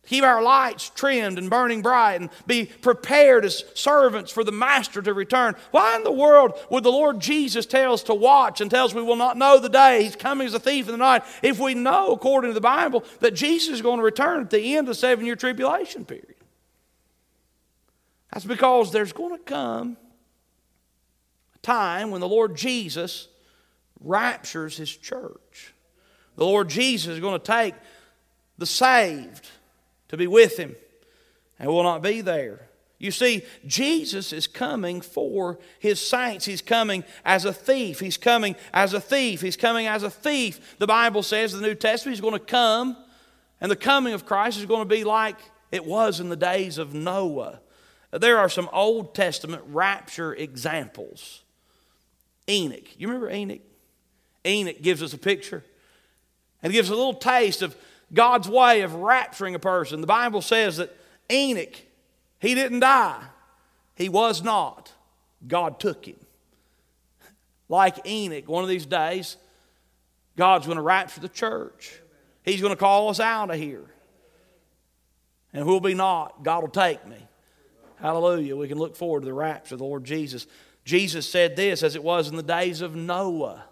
keep 0.07 0.23
our 0.23 0.41
lights 0.41 0.91
trimmed 0.91 1.37
and 1.37 1.51
burning 1.51 1.83
bright, 1.83 2.21
and 2.21 2.31
be 2.47 2.67
prepared 2.67 3.45
as 3.45 3.65
servants 3.75 4.31
for 4.31 4.45
the 4.45 4.53
Master 4.53 5.03
to 5.03 5.13
return. 5.13 5.57
Why 5.73 5.97
in 5.97 6.05
the 6.05 6.13
world 6.13 6.53
would 6.71 6.85
the 6.85 6.93
Lord 6.93 7.19
Jesus 7.19 7.67
tell 7.67 7.93
us 7.93 8.05
to 8.05 8.15
watch 8.15 8.61
and 8.61 8.71
tell 8.71 8.85
us 8.85 8.95
we 8.95 9.03
will 9.03 9.17
not 9.17 9.37
know 9.37 9.59
the 9.59 9.69
day 9.69 10.05
He's 10.05 10.15
coming 10.15 10.47
as 10.47 10.55
a 10.55 10.61
thief 10.61 10.87
in 10.87 10.93
the 10.93 10.99
night 10.99 11.23
if 11.43 11.59
we 11.59 11.75
know, 11.75 12.13
according 12.13 12.51
to 12.51 12.55
the 12.55 12.61
Bible, 12.61 13.03
that 13.19 13.35
Jesus 13.35 13.75
is 13.75 13.83
going 13.83 13.99
to 13.99 14.05
return 14.05 14.43
at 14.43 14.51
the 14.51 14.77
end 14.77 14.87
of 14.87 14.95
the 14.95 15.01
seven 15.01 15.27
year 15.27 15.35
tribulation 15.35 16.05
period? 16.05 16.37
That's 18.33 18.45
because 18.45 18.93
there's 18.93 19.13
going 19.13 19.37
to 19.37 19.43
come 19.43 19.97
time 21.65 22.11
when 22.11 22.21
the 22.21 22.29
Lord 22.29 22.57
Jesus 22.57 23.29
raptures 24.01 24.77
his 24.77 24.95
church. 24.95 25.75
The 26.37 26.45
Lord 26.45 26.69
Jesus 26.69 27.15
is 27.15 27.21
going 27.21 27.41
to 27.41 27.45
take 27.45 27.75
the 28.59 28.67
saved 28.67 29.51
to 30.09 30.17
be 30.17 30.27
with 30.27 30.57
him 30.57 30.77
and 31.59 31.69
will 31.69 31.83
not 31.83 32.03
be 32.03 32.21
there. 32.21 32.69
You 32.99 33.11
see, 33.11 33.43
Jesus 33.67 34.33
is 34.33 34.47
coming 34.47 35.01
for 35.01 35.59
his 35.79 36.01
saints. 36.01 36.45
He's 36.45 36.63
coming 36.63 37.05
as 37.25 37.45
a 37.45 37.53
thief. 37.53 38.01
He's 38.01 38.17
coming 38.17 38.57
as 38.73 38.95
a 38.95 39.01
thief. 39.01 39.41
He's 39.41 39.57
coming 39.57 39.87
as 39.87 40.03
a 40.03 40.11
thief. 40.11 40.77
The 40.79 40.87
Bible 40.87 41.23
says 41.23 41.53
in 41.53 41.61
the 41.61 41.67
New 41.67 41.75
Testament 41.75 42.15
he's 42.15 42.23
going 42.23 42.39
to 42.39 42.39
come, 42.39 42.97
and 43.61 43.71
the 43.71 43.77
coming 43.77 44.15
of 44.15 44.25
Christ 44.25 44.59
is 44.59 44.67
going 44.67 44.89
to 44.89 44.95
be 44.95 45.05
like 45.05 45.37
it 45.71 45.85
was 45.85 46.21
in 46.21 46.29
the 46.29 46.37
days 46.37 46.79
of 46.79 46.95
Noah. 46.95 47.61
There 48.11 48.39
are 48.39 48.49
some 48.49 48.71
Old 48.73 49.15
Testament 49.15 49.63
rapture 49.67 50.33
examples. 50.33 51.44
Enoch. 52.49 52.99
You 52.99 53.09
remember 53.09 53.31
Enoch? 53.31 53.61
Enoch 54.47 54.83
gives 54.83 55.03
us 55.03 55.13
a 55.13 55.19
picture 55.19 55.65
and 56.63 56.73
gives 56.73 56.91
a 56.91 56.95
little 56.95 57.15
taste 57.15 57.63
of 57.63 57.77
God's 58.13 58.49
way 58.49 58.83
of 58.83 58.93
rapturing 58.93 59.55
a 59.55 59.59
person. 59.59 60.01
The 60.01 60.07
Bible 60.07 60.43
says 60.43 60.77
that 60.77 60.95
Enoch, 61.31 61.75
he 62.39 62.55
didn't 62.55 62.81
die, 62.81 63.23
he 63.95 64.09
was 64.09 64.43
not. 64.43 64.93
God 65.47 65.79
took 65.79 66.07
him. 66.07 66.17
Like 67.69 68.07
Enoch, 68.07 68.49
one 68.49 68.63
of 68.63 68.69
these 68.69 68.87
days, 68.87 69.37
God's 70.37 70.67
going 70.67 70.77
to 70.77 70.83
rapture 70.83 71.21
the 71.21 71.29
church. 71.29 71.99
He's 72.43 72.61
going 72.61 72.73
to 72.73 72.79
call 72.79 73.09
us 73.09 73.21
out 73.21 73.51
of 73.51 73.57
here. 73.57 73.85
And 75.53 75.63
who'll 75.63 75.81
be 75.81 75.95
not, 75.95 76.43
God 76.43 76.63
will 76.63 76.71
take 76.71 77.07
me. 77.07 77.17
Hallelujah. 78.01 78.57
We 78.57 78.69
can 78.69 78.79
look 78.79 78.97
forward 78.97 79.21
to 79.21 79.27
the 79.27 79.33
rapture 79.33 79.77
of 79.77 79.79
the 79.79 79.85
Lord 79.85 80.05
Jesus. 80.05 80.47
Jesus 80.85 81.29
said 81.29 81.57
this 81.57 81.83
as 81.83 81.97
it 81.97 82.03
was 82.05 82.29
in 82.29 82.37
the 82.37 82.43
days 82.43 82.81
of 82.81 82.95
Noah. 82.95 83.65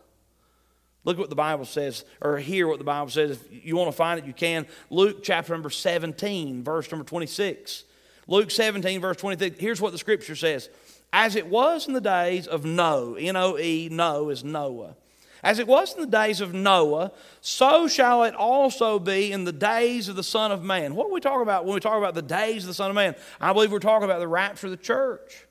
Look 1.04 1.18
what 1.18 1.30
the 1.30 1.36
Bible 1.36 1.64
says, 1.64 2.04
or 2.20 2.38
hear 2.38 2.68
what 2.68 2.78
the 2.78 2.84
Bible 2.84 3.10
says. 3.10 3.32
If 3.32 3.66
you 3.66 3.76
want 3.76 3.88
to 3.88 3.96
find 3.96 4.20
it, 4.20 4.26
you 4.26 4.32
can. 4.32 4.66
Luke 4.88 5.22
chapter 5.22 5.52
number 5.52 5.70
17, 5.70 6.62
verse 6.62 6.90
number 6.90 7.04
26. 7.04 7.84
Luke 8.28 8.50
17, 8.50 9.00
verse 9.00 9.16
23. 9.16 9.54
Here's 9.58 9.80
what 9.80 9.92
the 9.92 9.98
scripture 9.98 10.36
says 10.36 10.68
As 11.12 11.34
it 11.34 11.48
was 11.48 11.88
in 11.88 11.94
the 11.94 12.00
days 12.00 12.46
of 12.46 12.64
Noe, 12.64 13.14
N 13.14 13.36
O 13.36 13.58
E, 13.58 13.88
Noe 13.90 14.28
is 14.28 14.44
Noah. 14.44 14.94
As 15.42 15.58
it 15.58 15.66
was 15.66 15.92
in 15.94 16.00
the 16.00 16.06
days 16.06 16.40
of 16.40 16.54
Noah, 16.54 17.10
so 17.40 17.88
shall 17.88 18.22
it 18.22 18.34
also 18.36 19.00
be 19.00 19.32
in 19.32 19.42
the 19.42 19.52
days 19.52 20.08
of 20.08 20.14
the 20.14 20.22
Son 20.22 20.52
of 20.52 20.62
Man. 20.62 20.94
What 20.94 21.08
do 21.08 21.12
we 21.12 21.18
talk 21.18 21.42
about 21.42 21.64
when 21.64 21.74
we 21.74 21.80
talk 21.80 21.98
about 21.98 22.14
the 22.14 22.22
days 22.22 22.62
of 22.62 22.68
the 22.68 22.74
Son 22.74 22.90
of 22.90 22.94
Man? 22.94 23.16
I 23.40 23.52
believe 23.52 23.72
we're 23.72 23.80
talking 23.80 24.04
about 24.04 24.20
the 24.20 24.28
rapture 24.28 24.68
of 24.68 24.70
the 24.70 24.76
church. 24.76 25.46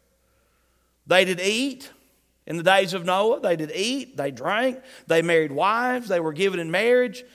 They 1.12 1.26
did 1.26 1.42
eat. 1.42 1.92
In 2.48 2.56
the 2.56 2.64
days 2.64 2.94
of 2.94 3.04
Noah, 3.04 3.42
they 3.42 3.58
did 3.58 3.70
eat, 3.76 4.16
they 4.16 4.32
drank, 4.32 4.80
they 5.08 5.22
married 5.22 5.52
wives, 5.52 6.08
they 6.08 6.22
were 6.22 6.32
given 6.32 6.58
in 6.58 6.72
marriage 6.72 7.26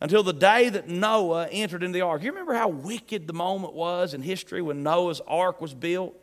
until 0.00 0.22
the 0.22 0.32
day 0.32 0.70
that 0.70 0.88
Noah 0.88 1.48
entered 1.48 1.82
into 1.82 1.98
the 1.98 2.00
ark. 2.00 2.22
You 2.22 2.30
remember 2.30 2.54
how 2.54 2.68
wicked 2.68 3.26
the 3.26 3.34
moment 3.34 3.74
was 3.74 4.14
in 4.14 4.22
history 4.22 4.62
when 4.62 4.82
Noah's 4.82 5.20
ark 5.26 5.60
was 5.60 5.74
built? 5.74 6.14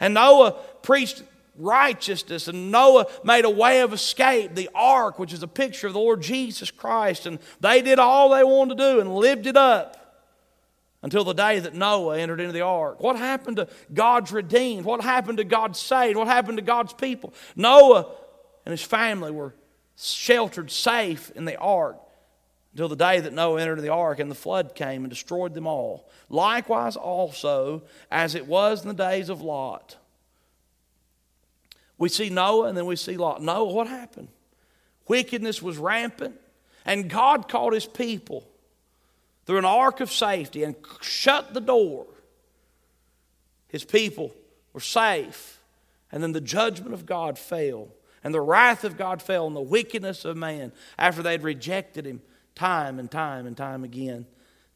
And 0.00 0.14
Noah 0.14 0.56
preached 0.82 1.22
righteousness, 1.56 2.48
and 2.48 2.72
Noah 2.72 3.06
made 3.22 3.44
a 3.44 3.50
way 3.50 3.80
of 3.82 3.92
escape, 3.92 4.56
the 4.56 4.70
ark, 4.74 5.20
which 5.20 5.32
is 5.32 5.44
a 5.44 5.48
picture 5.48 5.86
of 5.86 5.92
the 5.92 6.00
Lord 6.00 6.20
Jesus 6.20 6.72
Christ. 6.72 7.26
And 7.26 7.38
they 7.60 7.80
did 7.80 8.00
all 8.00 8.30
they 8.30 8.42
wanted 8.42 8.76
to 8.76 8.94
do 8.94 9.00
and 9.00 9.14
lived 9.14 9.46
it 9.46 9.56
up 9.56 9.99
until 11.02 11.24
the 11.24 11.32
day 11.32 11.58
that 11.58 11.74
Noah 11.74 12.18
entered 12.18 12.40
into 12.40 12.52
the 12.52 12.60
ark. 12.60 13.00
What 13.00 13.16
happened 13.16 13.56
to 13.56 13.68
God's 13.92 14.32
redeemed? 14.32 14.84
What 14.84 15.00
happened 15.00 15.38
to 15.38 15.44
God's 15.44 15.78
saved? 15.78 16.16
What 16.16 16.26
happened 16.26 16.58
to 16.58 16.62
God's 16.62 16.92
people? 16.92 17.32
Noah 17.56 18.06
and 18.66 18.72
his 18.72 18.82
family 18.82 19.30
were 19.30 19.54
sheltered 19.96 20.70
safe 20.70 21.30
in 21.34 21.44
the 21.44 21.56
ark 21.56 21.98
until 22.72 22.88
the 22.88 22.96
day 22.96 23.20
that 23.20 23.32
Noah 23.32 23.60
entered 23.60 23.80
the 23.80 23.88
ark 23.88 24.18
and 24.20 24.30
the 24.30 24.36
flood 24.36 24.74
came 24.74 25.02
and 25.02 25.10
destroyed 25.10 25.54
them 25.54 25.66
all. 25.66 26.08
Likewise, 26.28 26.96
also, 26.96 27.82
as 28.10 28.34
it 28.34 28.46
was 28.46 28.82
in 28.82 28.88
the 28.88 28.94
days 28.94 29.28
of 29.28 29.40
Lot. 29.40 29.96
We 31.98 32.08
see 32.08 32.30
Noah 32.30 32.68
and 32.68 32.76
then 32.76 32.86
we 32.86 32.96
see 32.96 33.16
Lot. 33.16 33.42
Noah, 33.42 33.72
what 33.72 33.86
happened? 33.86 34.28
Wickedness 35.08 35.60
was 35.60 35.76
rampant, 35.76 36.40
and 36.84 37.10
God 37.10 37.48
called 37.48 37.72
his 37.72 37.86
people 37.86 38.49
through 39.46 39.58
an 39.58 39.64
ark 39.64 40.00
of 40.00 40.10
safety 40.10 40.62
and 40.62 40.76
shut 41.00 41.54
the 41.54 41.60
door, 41.60 42.06
his 43.68 43.84
people 43.84 44.32
were 44.72 44.80
safe 44.80 45.60
And 46.12 46.22
then 46.22 46.32
the 46.32 46.40
judgment 46.40 46.92
of 46.92 47.06
God 47.06 47.38
fell, 47.38 47.88
and 48.24 48.34
the 48.34 48.40
wrath 48.40 48.82
of 48.82 48.96
God 48.96 49.22
fell 49.22 49.46
on 49.46 49.54
the 49.54 49.60
wickedness 49.60 50.24
of 50.24 50.36
man 50.36 50.72
after 50.98 51.22
they'd 51.22 51.42
rejected 51.42 52.04
him 52.04 52.20
time 52.56 52.98
and 52.98 53.08
time 53.08 53.46
and 53.46 53.56
time 53.56 53.84
again. 53.84 54.26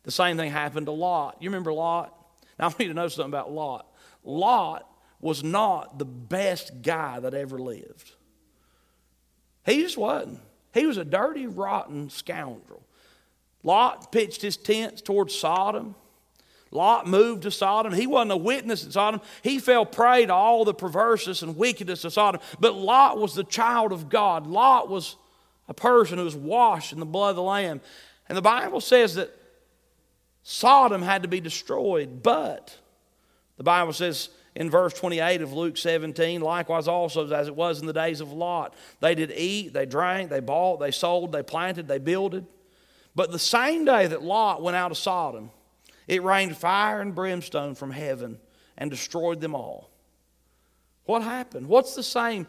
The 0.05 0.13
same 0.13 0.37
thing 0.37 0.53
happened 0.53 0.87
to 0.87 0.93
Lot. 0.93 1.39
You 1.41 1.49
remember 1.49 1.73
Lot? 1.73 2.15
Now, 2.59 2.67
I 2.67 2.69
want 2.69 2.81
you 2.81 2.89
to 2.89 2.95
know 2.95 3.09
something 3.09 3.33
about 3.33 3.51
Lot. 3.51 3.93
Lot 4.23 4.89
was 5.21 5.43
not 5.43 5.99
the 5.99 6.05
best 6.05 6.83
guy 6.83 7.19
that 7.19 7.35
ever 7.35 7.59
lived. 7.59 8.13
He 9.67 9.83
just 9.83 9.97
wasn't. 9.97 10.41
He 10.73 10.87
was 10.87 10.99
a 10.99 11.05
dirty, 11.05 11.47
rotten 11.47 12.11
scoundrel. 12.11 12.84
Lot 13.65 14.13
pitched 14.13 14.43
his 14.43 14.57
tents 14.57 15.03
towards 15.03 15.35
Sodom. 15.35 15.97
Lot 16.71 17.07
moved 17.07 17.43
to 17.43 17.51
Sodom. 17.51 17.93
He 17.93 18.07
wasn't 18.07 18.33
a 18.33 18.37
witness 18.37 18.85
in 18.85 18.93
Sodom. 18.93 19.21
He 19.43 19.59
fell 19.59 19.87
prey 19.87 20.27
to 20.27 20.35
all 20.35 20.65
the 20.65 20.75
perverseness 20.75 21.43
and 21.43 21.57
wickedness 21.57 22.05
of 22.05 22.13
Sodom. 22.13 22.41
But 22.61 22.75
Lot 22.75 23.19
was 23.19 23.35
the 23.35 23.45
child 23.45 23.93
of 23.93 24.09
God. 24.09 24.47
Lot 24.47 24.89
was 24.89 25.17
a 25.69 25.75
person 25.75 26.19
who 26.19 26.25
was 26.25 26.37
washed 26.37 26.93
in 26.93 27.01
the 27.01 27.07
blood 27.07 27.31
of 27.31 27.37
the 27.37 27.43
Lamb. 27.43 27.81
And 28.29 28.37
the 28.37 28.43
Bible 28.43 28.81
says 28.81 29.15
that 29.15 29.35
Sodom 30.43 31.01
had 31.01 31.23
to 31.23 31.29
be 31.29 31.41
destroyed, 31.41 32.23
but 32.23 32.77
the 33.57 33.63
Bible 33.63 33.95
says 33.95 34.29
in 34.55 34.69
verse 34.69 34.93
28 34.93 35.41
of 35.41 35.53
Luke 35.53 35.79
17, 35.79 36.41
likewise 36.41 36.87
also 36.87 37.31
as 37.33 37.49
it 37.49 37.57
was 37.57 37.81
in 37.81 37.87
the 37.87 37.93
days 37.93 38.21
of 38.21 38.31
Lot. 38.31 38.75
They 39.01 39.15
did 39.15 39.33
eat, 39.35 39.73
they 39.73 39.87
drank, 39.87 40.29
they 40.29 40.41
bought, 40.41 40.81
they 40.81 40.91
sold, 40.91 41.33
they 41.33 41.43
planted, 41.43 41.89
they 41.89 41.99
builded. 41.99 42.47
But 43.15 43.31
the 43.31 43.39
same 43.39 43.85
day 43.85 44.07
that 44.07 44.23
Lot 44.23 44.63
went 44.63 44.77
out 44.77 44.91
of 44.91 44.99
Sodom, 44.99 45.51
it 46.09 46.23
rained 46.23 46.57
fire 46.57 47.01
and 47.01 47.15
brimstone 47.15 47.75
from 47.75 47.91
heaven 47.91 48.39
and 48.77 48.91
destroyed 48.91 49.41
them 49.41 49.55
all. 49.55 49.91
What 51.05 51.23
happened? 51.23 51.69
What's 51.69 51.95
the 51.95 52.03
same 52.03 52.47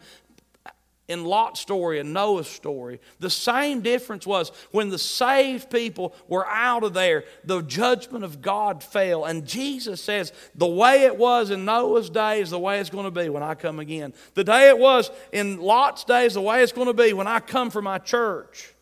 in 1.08 1.24
Lot's 1.24 1.60
story 1.60 2.00
and 2.00 2.12
Noah's 2.12 2.48
story. 2.48 3.00
The 3.20 3.30
same 3.30 3.80
difference 3.80 4.26
was 4.26 4.50
when 4.72 4.88
the 4.88 4.98
saved 4.98 5.70
people 5.70 6.14
were 6.28 6.46
out 6.46 6.82
of 6.82 6.94
there, 6.94 7.24
the 7.44 7.62
judgment 7.62 8.24
of 8.24 8.42
God 8.42 8.82
fell. 8.82 9.24
And 9.24 9.46
Jesus 9.46 10.02
says, 10.02 10.32
the 10.54 10.66
way 10.66 11.02
it 11.02 11.16
was 11.16 11.50
in 11.50 11.64
Noah's 11.64 12.10
day 12.10 12.40
is 12.40 12.50
the 12.50 12.58
way 12.58 12.80
it's 12.80 12.90
going 12.90 13.04
to 13.04 13.10
be 13.10 13.28
when 13.28 13.42
I 13.42 13.54
come 13.54 13.78
again. 13.78 14.14
The 14.34 14.44
day 14.44 14.68
it 14.68 14.78
was 14.78 15.10
in 15.32 15.60
Lot's 15.60 16.04
day 16.04 16.26
is 16.26 16.34
the 16.34 16.42
way 16.42 16.62
it's 16.62 16.72
going 16.72 16.88
to 16.88 16.94
be 16.94 17.12
when 17.12 17.26
I 17.26 17.40
come 17.40 17.70
for 17.70 17.82
my 17.82 17.98
church. 17.98 18.72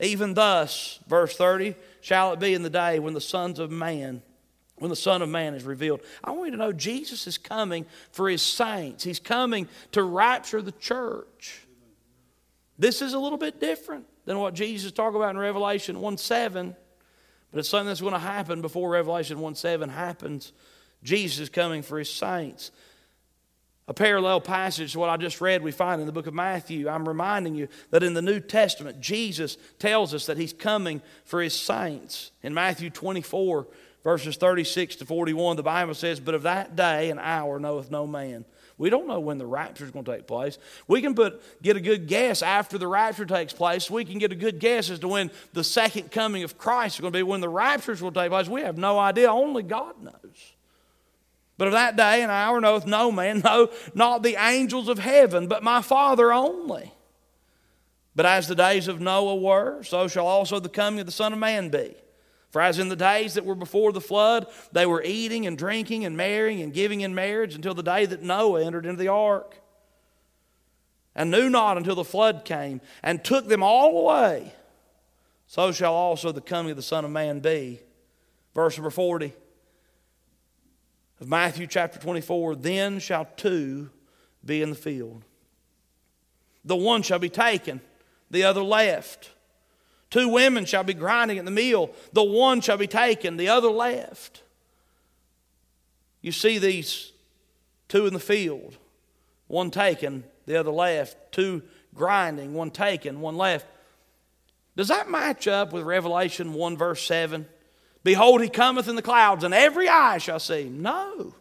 Even 0.00 0.34
thus, 0.34 1.00
verse 1.06 1.36
30, 1.36 1.74
shall 2.00 2.32
it 2.32 2.40
be 2.40 2.54
in 2.54 2.62
the 2.62 2.70
day 2.70 2.98
when 2.98 3.14
the 3.14 3.20
sons 3.20 3.58
of 3.58 3.70
man 3.70 4.22
when 4.78 4.90
the 4.90 4.96
Son 4.96 5.22
of 5.22 5.28
Man 5.28 5.54
is 5.54 5.64
revealed. 5.64 6.02
I 6.22 6.32
want 6.32 6.46
you 6.46 6.50
to 6.52 6.56
know 6.58 6.72
Jesus 6.72 7.26
is 7.26 7.38
coming 7.38 7.86
for 8.12 8.28
his 8.28 8.42
saints. 8.42 9.04
He's 9.04 9.20
coming 9.20 9.68
to 9.92 10.02
rapture 10.02 10.60
the 10.60 10.72
church. 10.72 11.66
This 12.78 13.00
is 13.00 13.14
a 13.14 13.18
little 13.18 13.38
bit 13.38 13.58
different 13.58 14.06
than 14.26 14.38
what 14.38 14.54
Jesus 14.54 14.92
talked 14.92 15.16
about 15.16 15.30
in 15.30 15.38
Revelation 15.38 16.00
1 16.00 16.18
7, 16.18 16.76
but 17.50 17.58
it's 17.58 17.68
something 17.68 17.86
that's 17.86 18.02
going 18.02 18.12
to 18.12 18.18
happen 18.18 18.60
before 18.60 18.90
Revelation 18.90 19.40
1 19.40 19.54
7 19.54 19.88
happens. 19.88 20.52
Jesus 21.02 21.40
is 21.40 21.48
coming 21.48 21.82
for 21.82 21.98
his 21.98 22.12
saints. 22.12 22.70
A 23.88 23.94
parallel 23.94 24.40
passage 24.40 24.92
to 24.92 24.98
what 24.98 25.10
I 25.10 25.16
just 25.16 25.40
read, 25.40 25.62
we 25.62 25.70
find 25.70 26.00
in 26.00 26.06
the 26.06 26.12
book 26.12 26.26
of 26.26 26.34
Matthew. 26.34 26.88
I'm 26.88 27.08
reminding 27.08 27.54
you 27.54 27.68
that 27.90 28.02
in 28.02 28.14
the 28.14 28.22
New 28.22 28.40
Testament, 28.40 29.00
Jesus 29.00 29.56
tells 29.78 30.12
us 30.12 30.26
that 30.26 30.38
he's 30.38 30.52
coming 30.52 31.00
for 31.24 31.40
his 31.40 31.54
saints. 31.54 32.32
In 32.42 32.52
Matthew 32.52 32.90
24, 32.90 33.68
verses 34.02 34.36
36 34.36 34.96
to 34.96 35.06
41, 35.06 35.56
the 35.56 35.62
Bible 35.62 35.94
says, 35.94 36.18
But 36.18 36.34
of 36.34 36.42
that 36.42 36.74
day 36.74 37.10
and 37.10 37.20
hour 37.20 37.60
knoweth 37.60 37.92
no 37.92 38.08
man. 38.08 38.44
We 38.76 38.90
don't 38.90 39.06
know 39.06 39.20
when 39.20 39.38
the 39.38 39.46
rapture 39.46 39.84
is 39.84 39.92
going 39.92 40.04
to 40.04 40.16
take 40.16 40.26
place. 40.26 40.58
We 40.88 41.00
can 41.00 41.14
put, 41.14 41.40
get 41.62 41.76
a 41.76 41.80
good 41.80 42.08
guess 42.08 42.42
after 42.42 42.78
the 42.78 42.88
rapture 42.88 43.24
takes 43.24 43.52
place. 43.52 43.88
We 43.88 44.04
can 44.04 44.18
get 44.18 44.32
a 44.32 44.36
good 44.36 44.58
guess 44.58 44.90
as 44.90 44.98
to 44.98 45.08
when 45.08 45.30
the 45.52 45.64
second 45.64 46.10
coming 46.10 46.42
of 46.42 46.58
Christ 46.58 46.96
is 46.96 47.00
going 47.00 47.12
to 47.12 47.18
be, 47.18 47.22
when 47.22 47.40
the 47.40 47.48
raptures 47.48 48.02
will 48.02 48.12
take 48.12 48.30
place. 48.30 48.48
We 48.48 48.62
have 48.62 48.76
no 48.76 48.98
idea. 48.98 49.30
Only 49.30 49.62
God 49.62 50.02
knows. 50.02 50.55
But 51.58 51.68
of 51.68 51.72
that 51.72 51.96
day 51.96 52.22
and 52.22 52.30
hour 52.30 52.60
knoweth 52.60 52.86
no 52.86 53.10
man, 53.10 53.40
no, 53.44 53.70
not 53.94 54.22
the 54.22 54.36
angels 54.36 54.88
of 54.88 54.98
heaven, 54.98 55.46
but 55.46 55.62
my 55.62 55.80
Father 55.80 56.32
only. 56.32 56.92
But 58.14 58.26
as 58.26 58.48
the 58.48 58.54
days 58.54 58.88
of 58.88 59.00
Noah 59.00 59.36
were, 59.36 59.82
so 59.82 60.08
shall 60.08 60.26
also 60.26 60.58
the 60.58 60.68
coming 60.68 61.00
of 61.00 61.06
the 61.06 61.12
Son 61.12 61.32
of 61.32 61.38
Man 61.38 61.68
be. 61.68 61.94
For 62.50 62.62
as 62.62 62.78
in 62.78 62.88
the 62.88 62.96
days 62.96 63.34
that 63.34 63.44
were 63.44 63.54
before 63.54 63.92
the 63.92 64.00
flood, 64.00 64.46
they 64.72 64.86
were 64.86 65.02
eating 65.02 65.46
and 65.46 65.58
drinking 65.58 66.04
and 66.04 66.16
marrying 66.16 66.62
and 66.62 66.72
giving 66.72 67.02
in 67.02 67.14
marriage 67.14 67.54
until 67.54 67.74
the 67.74 67.82
day 67.82 68.06
that 68.06 68.22
Noah 68.22 68.64
entered 68.64 68.86
into 68.86 68.98
the 68.98 69.08
ark, 69.08 69.60
and 71.14 71.30
knew 71.30 71.48
not 71.48 71.78
until 71.78 71.94
the 71.94 72.04
flood 72.04 72.44
came 72.44 72.80
and 73.02 73.24
took 73.24 73.48
them 73.48 73.62
all 73.62 73.98
away. 73.98 74.52
So 75.46 75.72
shall 75.72 75.94
also 75.94 76.32
the 76.32 76.40
coming 76.40 76.70
of 76.70 76.76
the 76.76 76.82
Son 76.82 77.04
of 77.04 77.10
Man 77.10 77.40
be. 77.40 77.80
Verse 78.54 78.76
number 78.76 78.90
40 78.90 79.32
of 81.20 81.28
Matthew 81.28 81.66
chapter 81.66 81.98
24 81.98 82.56
Then 82.56 82.98
shall 82.98 83.28
two 83.36 83.90
be 84.44 84.62
in 84.62 84.70
the 84.70 84.76
field. 84.76 85.22
The 86.64 86.76
one 86.76 87.02
shall 87.02 87.18
be 87.18 87.28
taken, 87.28 87.80
the 88.30 88.44
other 88.44 88.62
left. 88.62 89.30
Two 90.10 90.28
women 90.28 90.64
shall 90.64 90.84
be 90.84 90.94
grinding 90.94 91.38
at 91.38 91.44
the 91.44 91.50
mill. 91.50 91.90
The 92.12 92.22
one 92.22 92.60
shall 92.60 92.76
be 92.76 92.86
taken, 92.86 93.36
the 93.36 93.48
other 93.48 93.68
left. 93.68 94.42
You 96.20 96.32
see 96.32 96.58
these 96.58 97.12
two 97.88 98.06
in 98.06 98.14
the 98.14 98.20
field, 98.20 98.76
one 99.46 99.70
taken, 99.70 100.24
the 100.46 100.58
other 100.58 100.70
left. 100.70 101.32
Two 101.32 101.62
grinding, 101.94 102.54
one 102.54 102.70
taken, 102.70 103.20
one 103.20 103.36
left. 103.36 103.66
Does 104.76 104.88
that 104.88 105.10
match 105.10 105.48
up 105.48 105.72
with 105.72 105.84
Revelation 105.84 106.52
1, 106.52 106.76
verse 106.76 107.02
7? 107.06 107.46
Behold, 108.06 108.40
he 108.40 108.48
cometh 108.48 108.86
in 108.86 108.94
the 108.94 109.02
clouds, 109.02 109.42
and 109.42 109.52
every 109.52 109.88
eye 109.88 110.18
shall 110.18 110.38
see 110.38 110.68
him. 110.68 110.80
No, 110.80 111.34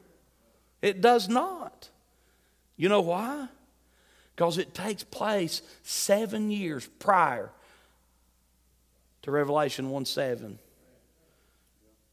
it 0.82 1.00
does 1.00 1.30
not. 1.30 1.90
You 2.76 2.90
know 2.90 3.02
why? 3.02 3.50
Because 4.36 4.58
it 4.58 4.74
takes 4.74 5.04
place 5.04 5.62
seven 5.84 6.50
years 6.50 6.90
prior 6.98 7.52
to 9.22 9.30
Revelation 9.30 9.92
1 9.92 10.06
7. 10.06 10.58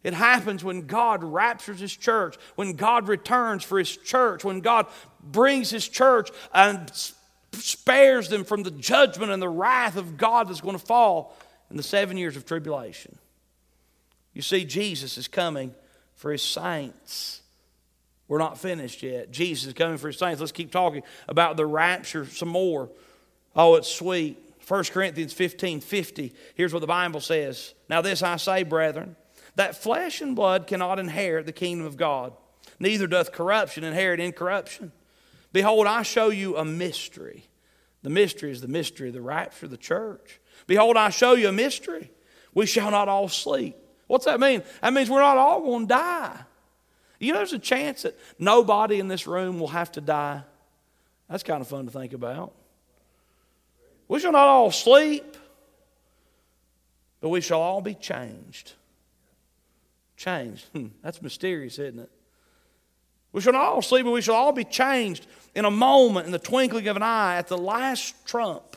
It 0.04 0.12
happens 0.12 0.62
when 0.62 0.82
God 0.82 1.24
raptures 1.24 1.80
His 1.80 1.96
church, 1.96 2.36
when 2.54 2.74
God 2.74 3.08
returns 3.08 3.64
for 3.64 3.78
His 3.78 3.96
church, 3.96 4.44
when 4.44 4.60
God 4.60 4.86
brings 5.22 5.70
His 5.70 5.88
church 5.88 6.28
and 6.52 6.92
spares 7.52 8.28
them 8.28 8.44
from 8.44 8.64
the 8.64 8.70
judgment 8.70 9.32
and 9.32 9.40
the 9.40 9.48
wrath 9.48 9.96
of 9.96 10.18
God 10.18 10.50
that's 10.50 10.60
going 10.60 10.78
to 10.78 10.84
fall 10.84 11.34
in 11.70 11.78
the 11.78 11.82
seven 11.82 12.18
years 12.18 12.36
of 12.36 12.44
tribulation. 12.44 13.16
You 14.32 14.42
see, 14.42 14.64
Jesus 14.64 15.18
is 15.18 15.28
coming 15.28 15.74
for 16.14 16.32
His 16.32 16.42
saints. 16.42 17.42
We're 18.28 18.38
not 18.38 18.58
finished 18.58 19.02
yet. 19.02 19.30
Jesus 19.30 19.66
is 19.66 19.74
coming 19.74 19.98
for 19.98 20.08
His 20.08 20.18
saints. 20.18 20.40
Let's 20.40 20.52
keep 20.52 20.72
talking 20.72 21.02
about 21.28 21.56
the 21.56 21.66
rapture 21.66 22.26
some 22.26 22.48
more. 22.48 22.88
Oh, 23.54 23.74
it's 23.74 23.88
sweet. 23.88 24.38
1 24.66 24.84
Corinthians 24.84 25.32
15 25.32 25.80
50, 25.80 26.32
here's 26.54 26.72
what 26.72 26.80
the 26.80 26.86
Bible 26.86 27.20
says. 27.20 27.74
Now, 27.88 28.00
this 28.00 28.22
I 28.22 28.36
say, 28.36 28.62
brethren, 28.62 29.16
that 29.56 29.76
flesh 29.76 30.20
and 30.20 30.36
blood 30.36 30.66
cannot 30.66 30.98
inherit 30.98 31.46
the 31.46 31.52
kingdom 31.52 31.86
of 31.86 31.96
God, 31.96 32.32
neither 32.78 33.06
doth 33.06 33.32
corruption 33.32 33.84
inherit 33.84 34.20
incorruption. 34.20 34.92
Behold, 35.52 35.86
I 35.86 36.02
show 36.02 36.30
you 36.30 36.56
a 36.56 36.64
mystery. 36.64 37.44
The 38.02 38.10
mystery 38.10 38.50
is 38.50 38.60
the 38.60 38.68
mystery 38.68 39.08
of 39.08 39.14
the 39.14 39.20
rapture 39.20 39.66
of 39.66 39.70
the 39.70 39.76
church. 39.76 40.40
Behold, 40.66 40.96
I 40.96 41.10
show 41.10 41.34
you 41.34 41.48
a 41.48 41.52
mystery. 41.52 42.10
We 42.54 42.66
shall 42.66 42.90
not 42.90 43.08
all 43.08 43.28
sleep. 43.28 43.76
What's 44.12 44.26
that 44.26 44.40
mean? 44.40 44.62
That 44.82 44.92
means 44.92 45.08
we're 45.08 45.22
not 45.22 45.38
all 45.38 45.62
going 45.62 45.88
to 45.88 45.94
die. 45.94 46.38
You 47.18 47.32
know, 47.32 47.38
there's 47.38 47.54
a 47.54 47.58
chance 47.58 48.02
that 48.02 48.14
nobody 48.38 49.00
in 49.00 49.08
this 49.08 49.26
room 49.26 49.58
will 49.58 49.68
have 49.68 49.90
to 49.92 50.02
die. 50.02 50.42
That's 51.30 51.42
kind 51.42 51.62
of 51.62 51.66
fun 51.66 51.86
to 51.86 51.90
think 51.90 52.12
about. 52.12 52.52
We 54.08 54.20
shall 54.20 54.32
not 54.32 54.48
all 54.48 54.70
sleep, 54.70 55.34
but 57.22 57.30
we 57.30 57.40
shall 57.40 57.62
all 57.62 57.80
be 57.80 57.94
changed. 57.94 58.74
Changed. 60.18 60.66
Hmm, 60.74 60.88
that's 61.02 61.22
mysterious, 61.22 61.78
isn't 61.78 62.00
it? 62.00 62.10
We 63.32 63.40
shall 63.40 63.54
not 63.54 63.62
all 63.62 63.80
sleep, 63.80 64.04
but 64.04 64.10
we 64.10 64.20
shall 64.20 64.34
all 64.34 64.52
be 64.52 64.64
changed 64.64 65.26
in 65.54 65.64
a 65.64 65.70
moment, 65.70 66.26
in 66.26 66.32
the 66.32 66.38
twinkling 66.38 66.86
of 66.86 66.96
an 66.96 67.02
eye, 67.02 67.36
at 67.36 67.48
the 67.48 67.56
last 67.56 68.26
trump. 68.26 68.76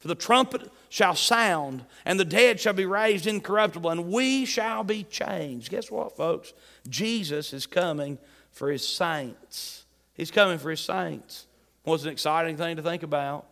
For 0.00 0.08
the 0.08 0.16
trumpet 0.16 0.72
shall 0.88 1.14
sound, 1.14 1.84
and 2.04 2.18
the 2.18 2.24
dead 2.24 2.60
shall 2.60 2.72
be 2.72 2.86
raised 2.86 3.26
incorruptible, 3.26 3.90
and 3.90 4.10
we 4.10 4.44
shall 4.44 4.84
be 4.84 5.04
changed. 5.04 5.70
Guess 5.70 5.90
what, 5.90 6.16
folks? 6.16 6.52
Jesus 6.88 7.52
is 7.52 7.66
coming 7.66 8.18
for 8.50 8.70
his 8.70 8.86
saints. 8.86 9.84
He's 10.14 10.30
coming 10.30 10.58
for 10.58 10.70
his 10.70 10.80
saints. 10.80 11.46
What's 11.84 12.04
an 12.04 12.10
exciting 12.10 12.56
thing 12.56 12.76
to 12.76 12.82
think 12.82 13.02
about? 13.02 13.46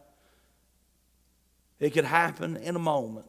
It 1.78 1.90
could 1.90 2.04
happen 2.04 2.56
in 2.56 2.74
a 2.74 2.80
moment. 2.80 3.26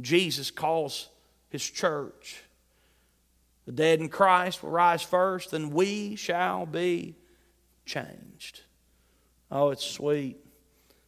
Jesus 0.00 0.50
calls 0.50 1.08
his 1.48 1.68
church. 1.68 2.42
The 3.66 3.72
dead 3.72 4.00
in 4.00 4.08
Christ 4.08 4.62
will 4.62 4.70
rise 4.70 5.02
first, 5.02 5.50
then 5.50 5.70
we 5.70 6.16
shall 6.16 6.66
be 6.66 7.16
changed. 7.84 8.60
Oh, 9.50 9.70
it's 9.70 9.84
sweet. 9.84 10.38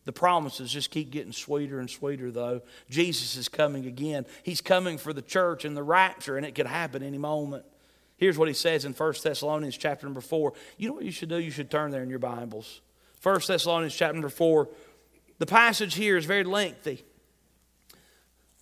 The 0.04 0.12
promises 0.12 0.72
just 0.72 0.90
keep 0.90 1.10
getting 1.10 1.32
sweeter 1.32 1.78
and 1.78 1.88
sweeter, 1.88 2.30
though. 2.30 2.62
Jesus 2.90 3.36
is 3.36 3.48
coming 3.48 3.86
again. 3.86 4.26
He's 4.42 4.60
coming 4.60 4.98
for 4.98 5.12
the 5.12 5.22
church 5.22 5.64
and 5.64 5.76
the 5.76 5.82
rapture, 5.82 6.36
and 6.36 6.44
it 6.44 6.54
could 6.54 6.66
happen 6.66 7.02
any 7.02 7.18
moment. 7.18 7.64
Here's 8.16 8.36
what 8.36 8.48
he 8.48 8.54
says 8.54 8.84
in 8.84 8.92
1 8.92 9.14
Thessalonians 9.22 9.76
chapter 9.76 10.06
number 10.06 10.20
4. 10.20 10.52
You 10.76 10.88
know 10.88 10.94
what 10.94 11.04
you 11.04 11.12
should 11.12 11.28
do? 11.28 11.38
You 11.38 11.50
should 11.50 11.70
turn 11.70 11.90
there 11.92 12.02
in 12.02 12.10
your 12.10 12.18
Bibles. 12.18 12.80
1 13.22 13.40
Thessalonians 13.46 13.94
chapter 13.94 14.14
number 14.14 14.28
4. 14.28 14.68
The 15.38 15.46
passage 15.46 15.94
here 15.94 16.16
is 16.16 16.24
very 16.24 16.44
lengthy, 16.44 17.04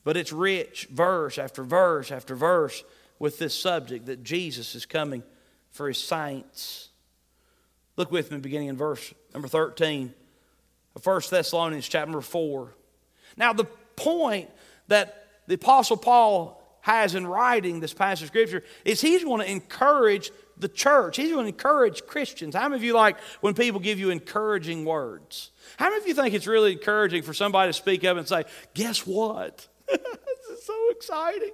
but 0.05 0.17
it's 0.17 0.33
rich, 0.33 0.89
verse 0.91 1.39
after 1.39 1.63
verse 1.63 2.11
after 2.11 2.35
verse, 2.35 2.85
with 3.19 3.39
this 3.39 3.55
subject 3.55 4.07
that 4.07 4.25
Jesus 4.25 4.75
is 4.75 4.87
coming 4.87 5.23
for 5.71 5.89
his 5.89 5.99
saints. 5.99 6.89
Look 7.97 8.11
with 8.11 8.31
me, 8.31 8.39
beginning 8.39 8.69
in 8.69 8.77
verse 8.77 9.13
number 9.35 9.49
13 9.49 10.07
of 10.07 10.15
1 11.03 11.23
Thessalonians 11.31 11.89
chapter 11.89 12.21
4. 12.21 12.75
Now, 13.37 13.53
the 13.53 13.65
point 13.97 14.51
that 14.89 15.27
the 15.47 15.55
Apostle 15.55 15.97
Paul 15.97 16.61
has 16.83 17.15
in 17.15 17.27
writing 17.27 17.81
this 17.81 17.93
passage 17.93 18.25
of 18.25 18.29
Scripture 18.29 18.63
is 18.85 19.01
he's 19.01 19.25
going 19.25 19.41
to 19.41 19.51
encourage 19.51 20.31
the 20.57 20.69
church. 20.69 21.17
He's 21.17 21.33
going 21.33 21.45
to 21.45 21.49
encourage 21.49 22.07
Christians. 22.07 22.55
How 22.55 22.69
many 22.69 22.77
of 22.77 22.85
you 22.85 22.95
like 22.95 23.19
when 23.41 23.55
people 23.55 23.81
give 23.81 23.99
you 23.99 24.11
encouraging 24.11 24.85
words? 24.85 25.51
How 25.77 25.87
many 25.87 26.01
of 26.01 26.09
you 26.09 26.15
think 26.15 26.35
it's 26.35 26.47
really 26.47 26.73
encouraging 26.73 27.23
for 27.23 27.35
somebody 27.35 27.71
to 27.71 27.73
speak 27.73 28.05
up 28.05 28.17
and 28.17 28.27
say, 28.27 28.45
Guess 28.75 29.07
what? 29.07 29.67
this 29.89 30.59
is 30.59 30.65
so 30.65 30.91
exciting. 30.91 31.53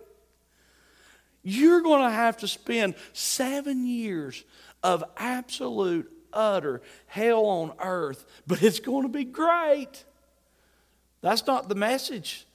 You're 1.42 1.82
going 1.82 2.02
to 2.02 2.10
have 2.10 2.38
to 2.38 2.48
spend 2.48 2.96
seven 3.12 3.86
years 3.86 4.42
of 4.82 5.04
absolute, 5.16 6.10
utter 6.36 6.82
hell 7.06 7.46
on 7.46 7.72
earth, 7.80 8.26
but 8.46 8.62
it's 8.62 8.80
going 8.80 9.02
to 9.02 9.08
be 9.08 9.24
great. 9.24 10.04
That's 11.22 11.46
not 11.46 11.68
the 11.68 11.74
message 11.74 12.46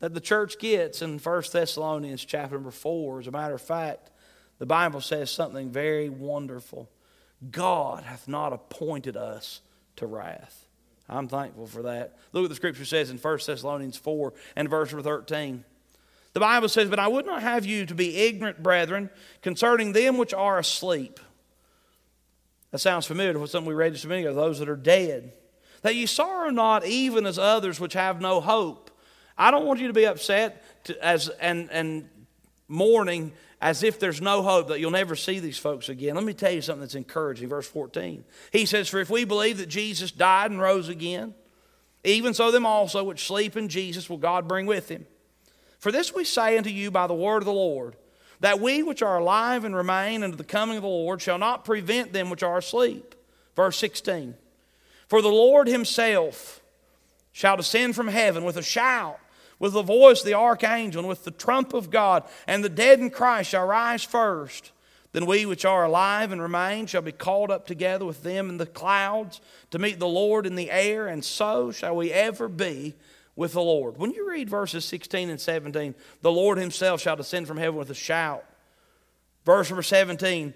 that 0.00 0.14
the 0.14 0.20
church 0.20 0.58
gets 0.58 1.02
in 1.02 1.18
1 1.18 1.42
Thessalonians 1.52 2.24
chapter 2.24 2.56
number 2.56 2.70
4. 2.70 3.20
As 3.20 3.26
a 3.26 3.30
matter 3.30 3.54
of 3.54 3.62
fact, 3.62 4.10
the 4.58 4.66
Bible 4.66 5.00
says 5.00 5.30
something 5.30 5.70
very 5.70 6.08
wonderful. 6.08 6.88
God 7.50 8.04
hath 8.04 8.28
not 8.28 8.52
appointed 8.52 9.16
us 9.16 9.60
to 9.96 10.06
wrath. 10.06 10.66
I'm 11.08 11.28
thankful 11.28 11.66
for 11.66 11.82
that. 11.84 12.18
Look 12.32 12.42
what 12.42 12.48
the 12.48 12.54
scripture 12.54 12.84
says 12.84 13.10
in 13.10 13.18
1 13.18 13.38
Thessalonians 13.46 13.96
4 13.96 14.32
and 14.56 14.68
verse 14.68 14.92
number 14.92 15.02
13. 15.02 15.64
The 16.34 16.40
Bible 16.40 16.68
says, 16.68 16.90
But 16.90 16.98
I 16.98 17.08
would 17.08 17.24
not 17.24 17.42
have 17.42 17.64
you 17.64 17.86
to 17.86 17.94
be 17.94 18.16
ignorant, 18.16 18.62
brethren, 18.62 19.10
concerning 19.42 19.92
them 19.92 20.18
which 20.18 20.34
are 20.34 20.58
asleep. 20.58 21.18
That 22.70 22.78
sounds 22.78 23.06
familiar 23.06 23.38
with 23.38 23.50
something 23.50 23.68
we 23.68 23.74
read 23.74 23.92
just 23.92 24.04
a 24.04 24.08
minute 24.08 24.26
ago, 24.26 24.34
those 24.34 24.58
that 24.58 24.68
are 24.68 24.76
dead. 24.76 25.32
That 25.82 25.94
ye 25.94 26.06
sorrow 26.06 26.50
not 26.50 26.84
even 26.84 27.24
as 27.24 27.38
others 27.38 27.80
which 27.80 27.94
have 27.94 28.20
no 28.20 28.40
hope. 28.40 28.90
I 29.36 29.50
don't 29.50 29.66
want 29.66 29.80
you 29.80 29.86
to 29.86 29.92
be 29.92 30.06
upset 30.06 30.84
to, 30.84 31.04
as, 31.04 31.28
and, 31.40 31.70
and 31.70 32.08
mourning 32.66 33.32
as 33.60 33.82
if 33.82 33.98
there's 33.98 34.20
no 34.20 34.42
hope 34.42 34.68
that 34.68 34.80
you'll 34.80 34.90
never 34.90 35.16
see 35.16 35.38
these 35.40 35.58
folks 35.58 35.88
again. 35.88 36.14
Let 36.14 36.24
me 36.24 36.34
tell 36.34 36.52
you 36.52 36.60
something 36.60 36.82
that's 36.82 36.94
encouraging. 36.94 37.48
Verse 37.48 37.68
14. 37.68 38.24
He 38.52 38.66
says, 38.66 38.88
For 38.88 39.00
if 39.00 39.10
we 39.10 39.24
believe 39.24 39.58
that 39.58 39.68
Jesus 39.68 40.10
died 40.10 40.50
and 40.50 40.60
rose 40.60 40.88
again, 40.88 41.34
even 42.04 42.34
so 42.34 42.50
them 42.50 42.66
also 42.66 43.02
which 43.02 43.26
sleep 43.26 43.56
in 43.56 43.68
Jesus 43.68 44.08
will 44.08 44.18
God 44.18 44.46
bring 44.46 44.66
with 44.66 44.88
him. 44.88 45.06
For 45.78 45.92
this 45.92 46.14
we 46.14 46.24
say 46.24 46.58
unto 46.58 46.70
you 46.70 46.90
by 46.90 47.06
the 47.06 47.14
word 47.14 47.38
of 47.38 47.46
the 47.46 47.52
Lord, 47.52 47.96
that 48.40 48.60
we 48.60 48.82
which 48.82 49.02
are 49.02 49.18
alive 49.18 49.64
and 49.64 49.74
remain 49.74 50.22
unto 50.22 50.36
the 50.36 50.44
coming 50.44 50.76
of 50.76 50.82
the 50.82 50.88
Lord 50.88 51.20
shall 51.20 51.38
not 51.38 51.64
prevent 51.64 52.12
them 52.12 52.30
which 52.30 52.42
are 52.42 52.58
asleep. 52.58 53.14
Verse 53.56 53.76
16. 53.78 54.34
For 55.08 55.22
the 55.22 55.28
Lord 55.28 55.66
himself 55.66 56.60
shall 57.32 57.56
descend 57.56 57.96
from 57.96 58.08
heaven 58.08 58.44
with 58.44 58.56
a 58.56 58.62
shout 58.62 59.18
with 59.58 59.72
the 59.72 59.82
voice 59.82 60.20
of 60.20 60.26
the 60.26 60.34
archangel 60.34 61.00
and 61.00 61.08
with 61.08 61.24
the 61.24 61.30
trump 61.30 61.74
of 61.74 61.90
God, 61.90 62.24
and 62.46 62.62
the 62.62 62.68
dead 62.68 63.00
in 63.00 63.10
Christ 63.10 63.50
shall 63.50 63.66
rise 63.66 64.04
first. 64.04 64.72
Then 65.12 65.26
we 65.26 65.46
which 65.46 65.64
are 65.64 65.84
alive 65.84 66.32
and 66.32 66.40
remain 66.40 66.86
shall 66.86 67.02
be 67.02 67.12
called 67.12 67.50
up 67.50 67.66
together 67.66 68.04
with 68.04 68.22
them 68.22 68.48
in 68.50 68.58
the 68.58 68.66
clouds 68.66 69.40
to 69.70 69.78
meet 69.78 69.98
the 69.98 70.06
Lord 70.06 70.46
in 70.46 70.54
the 70.54 70.70
air, 70.70 71.08
and 71.08 71.24
so 71.24 71.72
shall 71.72 71.96
we 71.96 72.12
ever 72.12 72.48
be 72.48 72.94
with 73.38 73.52
the 73.52 73.62
Lord. 73.62 73.98
When 73.98 74.10
you 74.10 74.28
read 74.28 74.50
verses 74.50 74.84
16 74.84 75.30
and 75.30 75.40
17, 75.40 75.94
the 76.22 76.32
Lord 76.32 76.58
Himself 76.58 77.00
shall 77.00 77.14
descend 77.14 77.46
from 77.46 77.56
heaven 77.56 77.76
with 77.76 77.88
a 77.88 77.94
shout. 77.94 78.44
Verse 79.44 79.70
number 79.70 79.84
17, 79.84 80.52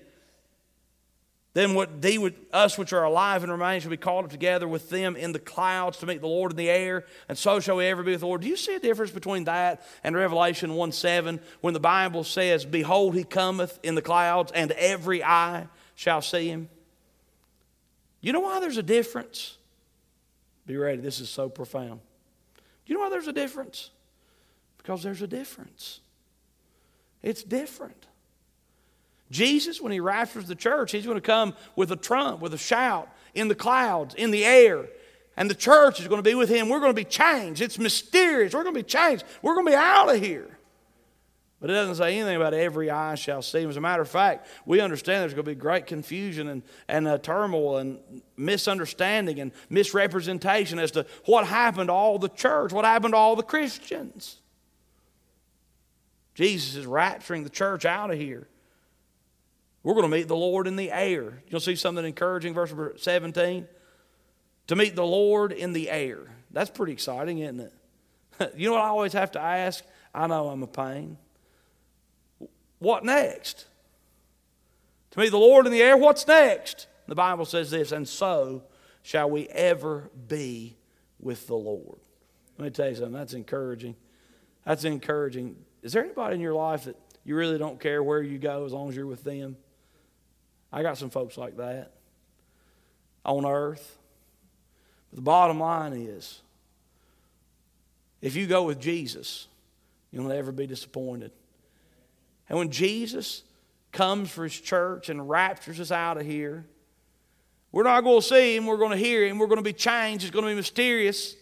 then 1.55 1.75
what 1.75 2.03
thee 2.03 2.35
us 2.53 2.77
which 2.77 2.93
are 2.93 3.05
alive 3.05 3.45
and 3.45 3.53
remain 3.53 3.81
shall 3.81 3.91
be 3.91 3.97
called 3.97 4.25
up 4.25 4.33
together 4.33 4.67
with 4.67 4.91
them 4.91 5.15
in 5.15 5.31
the 5.31 5.39
clouds 5.39 5.99
to 5.99 6.07
meet 6.07 6.21
the 6.21 6.27
Lord 6.27 6.51
in 6.51 6.57
the 6.57 6.71
air, 6.71 7.05
and 7.29 7.39
so 7.39 7.61
shall 7.61 7.77
we 7.77 7.87
ever 7.87 8.03
be 8.03 8.11
with 8.11 8.21
the 8.21 8.27
Lord. 8.27 8.41
Do 8.41 8.49
you 8.49 8.57
see 8.57 8.75
a 8.75 8.81
difference 8.81 9.13
between 9.13 9.45
that 9.45 9.87
and 10.03 10.17
Revelation 10.17 10.75
1 10.75 10.91
7 10.91 11.39
when 11.61 11.75
the 11.75 11.81
Bible 11.81 12.25
says, 12.25 12.65
Behold, 12.65 13.15
he 13.15 13.23
cometh 13.23 13.79
in 13.85 13.95
the 13.95 14.03
clouds, 14.03 14.51
and 14.51 14.73
every 14.73 15.23
eye 15.23 15.69
shall 15.95 16.21
see 16.21 16.49
him? 16.49 16.69
You 18.21 18.33
know 18.33 18.41
why 18.41 18.59
there's 18.59 18.77
a 18.77 18.83
difference? 18.83 19.57
Be 20.67 20.77
ready, 20.77 21.01
this 21.01 21.21
is 21.21 21.29
so 21.31 21.49
profound. 21.49 22.01
Do 22.85 22.93
you 22.93 22.99
know 22.99 23.05
why 23.05 23.11
there's 23.11 23.29
a 23.29 23.33
difference? 23.33 23.91
Because 24.79 25.03
there's 25.03 25.23
a 25.23 25.27
difference. 25.27 26.01
It's 27.23 27.43
different. 27.43 28.07
Jesus, 29.31 29.81
when 29.81 29.93
he 29.93 30.01
raptures 30.01 30.47
the 30.47 30.55
church, 30.55 30.93
he's 30.93 31.07
going 31.07 31.17
to 31.17 31.21
come 31.21 31.55
with 31.75 31.91
a 31.91 31.97
trump, 31.97 32.41
with 32.41 32.53
a 32.53 32.59
shout, 32.59 33.09
in 33.35 33.49
the 33.49 33.55
clouds, 33.55 34.15
in 34.15 34.31
the 34.31 34.45
air. 34.45 34.87
And 35.37 35.49
the 35.49 35.55
church 35.55 36.01
is 36.01 36.09
going 36.09 36.19
to 36.19 36.29
be 36.29 36.35
with 36.35 36.51
him. 36.51 36.69
We're 36.69 36.81
going 36.81 36.95
to 36.95 37.01
be 37.01 37.05
changed. 37.05 37.63
It's 37.63 37.79
mysterious. 37.79 38.53
We're 38.53 38.65
going 38.65 38.75
to 38.75 38.81
be 38.81 38.87
changed. 38.87 39.25
We're 39.41 39.55
going 39.55 39.67
to 39.67 39.73
be 39.73 39.77
out 39.77 40.15
of 40.15 40.21
here. 40.21 40.59
But 41.63 41.71
it 41.71 41.75
doesn't 41.75 41.95
say 41.95 42.19
anything 42.19 42.35
about 42.35 42.55
every 42.55 42.91
eye 42.91 43.15
shall 43.15 43.41
see. 43.41 43.65
As 43.65 43.77
a 43.77 43.81
matter 43.81 44.03
of 44.03 44.09
fact, 44.09 44.49
we 44.67 44.81
understand 44.81 45.23
there's 45.23 45.33
going 45.33 45.45
to 45.45 45.51
be 45.53 45.55
great 45.55 45.87
confusion 45.87 46.49
and, 46.49 46.65
and 46.89 47.07
uh, 47.07 47.19
turmoil 47.19 47.77
and 47.77 48.01
misunderstanding 48.37 49.39
and 49.39 49.53
misrepresentation 49.71 50.81
as 50.81 50.91
to 50.91 51.07
what 51.25 51.47
happened 51.47 51.87
to 51.87 51.93
all 51.93 52.19
the 52.19 52.29
church, 52.31 52.73
what 52.73 52.85
happened 52.85 53.15
to 53.15 53.17
all 53.17 53.37
the 53.37 53.45
Christians. 53.45 54.41
Jesus 56.35 56.75
is 56.75 56.85
rapturing 56.85 57.45
the 57.45 57.51
church 57.51 57.85
out 57.85 58.11
of 58.11 58.19
here. 58.19 58.49
We're 59.85 59.95
going 59.95 60.11
to 60.11 60.17
meet 60.17 60.27
the 60.27 60.35
Lord 60.35 60.67
in 60.67 60.75
the 60.75 60.91
air. 60.91 61.45
You'll 61.47 61.61
see 61.61 61.77
something 61.77 62.05
encouraging, 62.05 62.55
verse 62.55 62.75
17. 62.97 63.69
To 64.67 64.75
meet 64.75 64.97
the 64.97 65.07
Lord 65.07 65.53
in 65.53 65.75
the 65.75 65.91
air. 65.91 66.27
That's 66.51 66.71
pretty 66.71 66.93
exciting, 66.93 67.39
isn't 67.39 67.61
it? 67.61 67.73
you 68.57 68.69
know 68.69 68.75
what 68.75 68.83
I 68.83 68.89
always 68.89 69.13
have 69.13 69.31
to 69.33 69.41
ask? 69.41 69.85
I 70.13 70.27
know 70.27 70.49
I'm 70.49 70.65
a 70.65 70.67
pain. 70.67 71.19
What 72.83 73.05
next? 73.05 73.67
To 75.13 75.21
meet 75.21 75.31
the 75.31 75.39
Lord 75.39 75.67
in 75.67 75.73
the 75.73 75.81
air, 75.81 75.97
what's 75.97 76.27
next? 76.27 76.89
The 77.07 77.15
Bible 77.15 77.45
says 77.45 77.71
this, 77.71 77.93
and 77.93 78.09
so 78.09 78.65
shall 79.03 79.31
we 79.31 79.47
ever 79.49 80.11
be 80.27 80.77
with 81.21 81.47
the 81.47 81.55
Lord. 81.55 82.01
Let 82.59 82.65
me 82.65 82.71
tell 82.71 82.89
you 82.89 82.97
something, 82.97 83.13
that's 83.13 83.35
encouraging. 83.35 83.95
That's 84.65 84.85
encouraging. 84.85 85.57
Is 85.83 85.93
there 85.93 86.03
anybody 86.03 86.35
in 86.35 86.41
your 86.41 86.55
life 86.55 86.85
that 86.85 86.97
you 87.25 87.37
really 87.37 87.57
don't 87.57 87.79
care 87.79 88.03
where 88.03 88.21
you 88.21 88.39
go 88.39 88.65
as 88.65 88.73
long 88.73 88.89
as 88.89 88.97
you're 88.97 89.07
with 89.07 89.23
them? 89.23 89.57
I 90.73 90.83
got 90.83 90.99
some 90.99 91.11
folks 91.11 91.39
like 91.39 91.59
that 91.59 91.93
on 93.25 93.47
earth. 93.47 93.97
But 95.11 95.17
the 95.17 95.23
bottom 95.23 95.61
line 95.61 95.93
is 95.93 96.41
if 98.21 98.35
you 98.35 98.49
go 98.49 98.65
with 98.65 98.81
Jesus, 98.81 99.47
you'll 100.11 100.25
never 100.25 100.51
be 100.51 100.67
disappointed. 100.67 101.31
And 102.53 102.59
when 102.59 102.71
Jesus 102.71 103.45
comes 103.93 104.31
for 104.31 104.45
his 104.45 104.61
church 104.61 105.09
and 105.09 105.27
raptures 105.27 105.81
us 105.81 105.91
out 105.91 106.19
of 106.19 106.27
here, 106.27 106.67
we're 107.73 107.83
not 107.83 108.03
going 108.03 108.21
to 108.21 108.27
see 108.27 108.55
him, 108.55 108.67
we're 108.67 108.77
going 108.77 108.91
to 108.91 108.99
hear 108.99 109.27
him, 109.27 109.39
we're 109.39 109.47
going 109.47 109.57
to 109.57 109.65
be 109.65 109.73
changed, 109.73 110.23
it's 110.23 110.31
going 110.31 110.45
to 110.45 110.51
be 110.51 110.55
mysterious. 110.55 111.35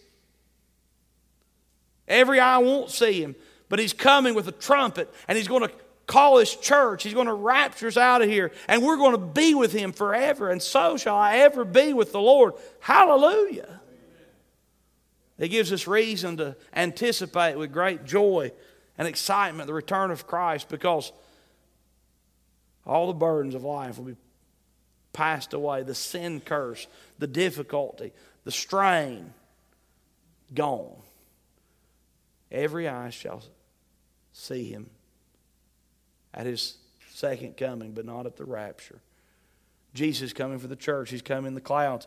Every 2.07 2.39
eye 2.39 2.59
won't 2.59 2.91
see 2.91 3.21
him, 3.21 3.35
but 3.67 3.77
he's 3.77 3.91
coming 3.91 4.35
with 4.35 4.47
a 4.47 4.53
trumpet 4.53 5.13
and 5.27 5.37
he's 5.37 5.49
going 5.49 5.67
to 5.67 5.71
call 6.07 6.37
his 6.37 6.55
church. 6.55 7.03
He's 7.03 7.13
going 7.13 7.27
to 7.27 7.33
rapture 7.33 7.87
us 7.87 7.97
out 7.97 8.21
of 8.21 8.29
here, 8.29 8.53
and 8.69 8.81
we're 8.81 8.95
going 8.95 9.11
to 9.11 9.17
be 9.17 9.53
with 9.53 9.73
him 9.73 9.91
forever. 9.91 10.49
And 10.49 10.61
so 10.61 10.95
shall 10.95 11.17
I 11.17 11.39
ever 11.39 11.65
be 11.65 11.91
with 11.91 12.13
the 12.13 12.21
Lord. 12.21 12.53
Hallelujah. 12.79 13.81
It 15.37 15.49
gives 15.49 15.73
us 15.73 15.87
reason 15.87 16.37
to 16.37 16.55
anticipate 16.73 17.57
with 17.57 17.73
great 17.73 18.05
joy 18.05 18.53
and 19.01 19.07
excitement 19.07 19.65
the 19.65 19.73
return 19.73 20.11
of 20.11 20.27
Christ 20.27 20.69
because 20.69 21.11
all 22.85 23.07
the 23.07 23.13
burdens 23.13 23.55
of 23.55 23.63
life 23.63 23.97
will 23.97 24.05
be 24.05 24.15
passed 25.11 25.53
away 25.53 25.81
the 25.81 25.95
sin 25.95 26.39
curse, 26.39 26.85
the 27.17 27.25
difficulty, 27.25 28.13
the 28.43 28.51
strain, 28.51 29.33
gone. 30.53 31.01
Every 32.51 32.87
eye 32.87 33.09
shall 33.09 33.41
see 34.33 34.65
him 34.65 34.91
at 36.31 36.45
his 36.45 36.77
second 37.11 37.57
coming, 37.57 37.93
but 37.93 38.05
not 38.05 38.27
at 38.27 38.37
the 38.37 38.45
rapture. 38.45 39.01
Jesus 39.95 40.31
coming 40.31 40.59
for 40.59 40.67
the 40.67 40.75
church, 40.75 41.09
He's 41.09 41.23
coming 41.23 41.47
in 41.47 41.55
the 41.55 41.59
clouds. 41.59 42.05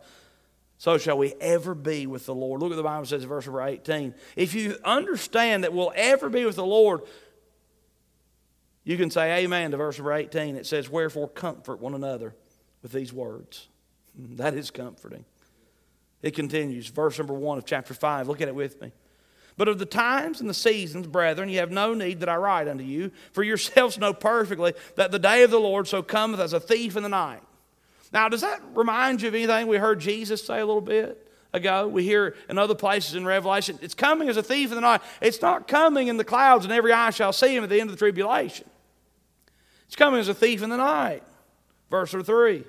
So 0.77 0.97
shall 0.97 1.17
we 1.17 1.33
ever 1.39 1.73
be 1.73 2.05
with 2.05 2.25
the 2.25 2.35
Lord. 2.35 2.61
Look 2.61 2.71
at 2.71 2.75
the 2.75 2.83
Bible 2.83 3.05
says 3.05 3.23
in 3.23 3.29
verse 3.29 3.45
number 3.45 3.61
18. 3.61 4.13
If 4.35 4.53
you 4.53 4.77
understand 4.83 5.63
that 5.63 5.73
we'll 5.73 5.93
ever 5.95 6.29
be 6.29 6.45
with 6.45 6.57
the 6.57 6.65
Lord, 6.65 7.01
you 8.83 8.97
can 8.97 9.09
say 9.09 9.43
amen 9.43 9.71
to 9.71 9.77
verse 9.77 9.97
number 9.97 10.13
18. 10.13 10.55
It 10.55 10.65
says, 10.65 10.89
Wherefore 10.89 11.27
comfort 11.29 11.79
one 11.79 11.93
another 11.93 12.35
with 12.81 12.91
these 12.91 13.13
words. 13.13 13.67
That 14.17 14.53
is 14.53 14.71
comforting. 14.71 15.25
It 16.21 16.35
continues, 16.35 16.87
verse 16.87 17.17
number 17.17 17.33
1 17.33 17.57
of 17.57 17.65
chapter 17.65 17.93
5. 17.93 18.29
Look 18.29 18.39
at 18.39 18.47
it 18.47 18.55
with 18.55 18.81
me. 18.81 18.93
But 19.57 19.67
of 19.67 19.77
the 19.77 19.85
times 19.85 20.41
and 20.41 20.49
the 20.49 20.53
seasons, 20.53 21.07
brethren, 21.07 21.49
you 21.49 21.59
have 21.59 21.71
no 21.71 21.93
need 21.93 22.21
that 22.21 22.29
I 22.29 22.35
write 22.35 22.67
unto 22.67 22.83
you, 22.83 23.11
for 23.31 23.43
yourselves 23.43 23.97
know 23.97 24.13
perfectly 24.13 24.73
that 24.95 25.11
the 25.11 25.19
day 25.19 25.43
of 25.43 25.51
the 25.51 25.59
Lord 25.59 25.87
so 25.87 26.01
cometh 26.01 26.39
as 26.39 26.53
a 26.53 26.59
thief 26.59 26.95
in 26.95 27.03
the 27.03 27.09
night. 27.09 27.41
Now, 28.15 28.29
does 28.29 28.39
that 28.41 28.61
remind 28.73 29.21
you 29.21 29.27
of 29.27 29.35
anything 29.35 29.67
we 29.67 29.75
heard 29.75 29.99
Jesus 29.99 30.41
say 30.41 30.61
a 30.61 30.65
little 30.65 30.79
bit 30.79 31.29
ago? 31.51 31.85
We 31.85 32.05
hear 32.05 32.37
in 32.47 32.57
other 32.57 32.73
places 32.73 33.13
in 33.13 33.25
Revelation, 33.25 33.77
it's 33.81 33.93
coming 33.93 34.29
as 34.29 34.37
a 34.37 34.41
thief 34.41 34.69
in 34.69 34.75
the 34.75 34.81
night. 34.81 35.01
It's 35.21 35.41
not 35.41 35.67
coming 35.67 36.07
in 36.07 36.15
the 36.15 36.23
clouds 36.23 36.63
and 36.63 36.73
every 36.73 36.93
eye 36.93 37.09
shall 37.09 37.33
see 37.33 37.53
him 37.53 37.65
at 37.65 37.69
the 37.69 37.81
end 37.81 37.89
of 37.89 37.93
the 37.93 37.99
tribulation. 37.99 38.69
It's 39.87 39.97
coming 39.97 40.21
as 40.21 40.29
a 40.29 40.33
thief 40.33 40.63
in 40.63 40.69
the 40.69 40.77
night. 40.77 41.23
Verse 41.91 42.11
3. 42.11 42.63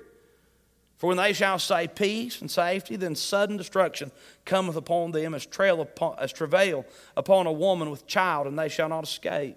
For 0.97 1.07
when 1.07 1.15
they 1.15 1.31
shall 1.31 1.59
say 1.59 1.87
peace 1.87 2.41
and 2.41 2.51
safety, 2.51 2.97
then 2.97 3.15
sudden 3.15 3.55
destruction 3.55 4.11
cometh 4.43 4.75
upon 4.75 5.13
them 5.13 5.33
as, 5.33 5.45
trail 5.45 5.79
upon, 5.79 6.17
as 6.19 6.33
travail 6.33 6.85
upon 7.15 7.47
a 7.47 7.53
woman 7.53 7.89
with 7.89 8.05
child, 8.05 8.47
and 8.47 8.59
they 8.59 8.67
shall 8.67 8.89
not 8.89 9.05
escape. 9.05 9.55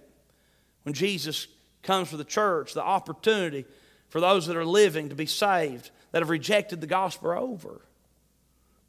When 0.85 0.94
Jesus 0.94 1.48
comes 1.83 2.11
for 2.11 2.16
the 2.16 2.22
church, 2.22 2.74
the 2.74 2.83
opportunity 2.85 3.64
for 4.10 4.20
those 4.20 4.46
that 4.46 4.56
are 4.56 4.64
living 4.64 5.08
to 5.08 5.14
be 5.14 5.26
saved, 5.26 5.90
that 6.12 6.20
have 6.20 6.28
rejected 6.28 6.80
the 6.80 6.86
gospel, 6.86 7.30
over. 7.30 7.80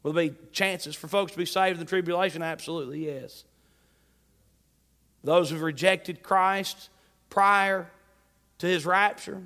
Will 0.02 0.12
there 0.12 0.28
be 0.28 0.36
chances 0.52 0.94
for 0.94 1.08
folks 1.08 1.32
to 1.32 1.38
be 1.38 1.46
saved 1.46 1.78
in 1.78 1.84
the 1.84 1.88
tribulation? 1.88 2.42
Absolutely, 2.42 3.06
yes. 3.06 3.44
Those 5.24 5.50
who've 5.50 5.62
rejected 5.62 6.22
Christ 6.22 6.90
prior 7.30 7.90
to 8.58 8.66
his 8.66 8.84
rapture, 8.84 9.40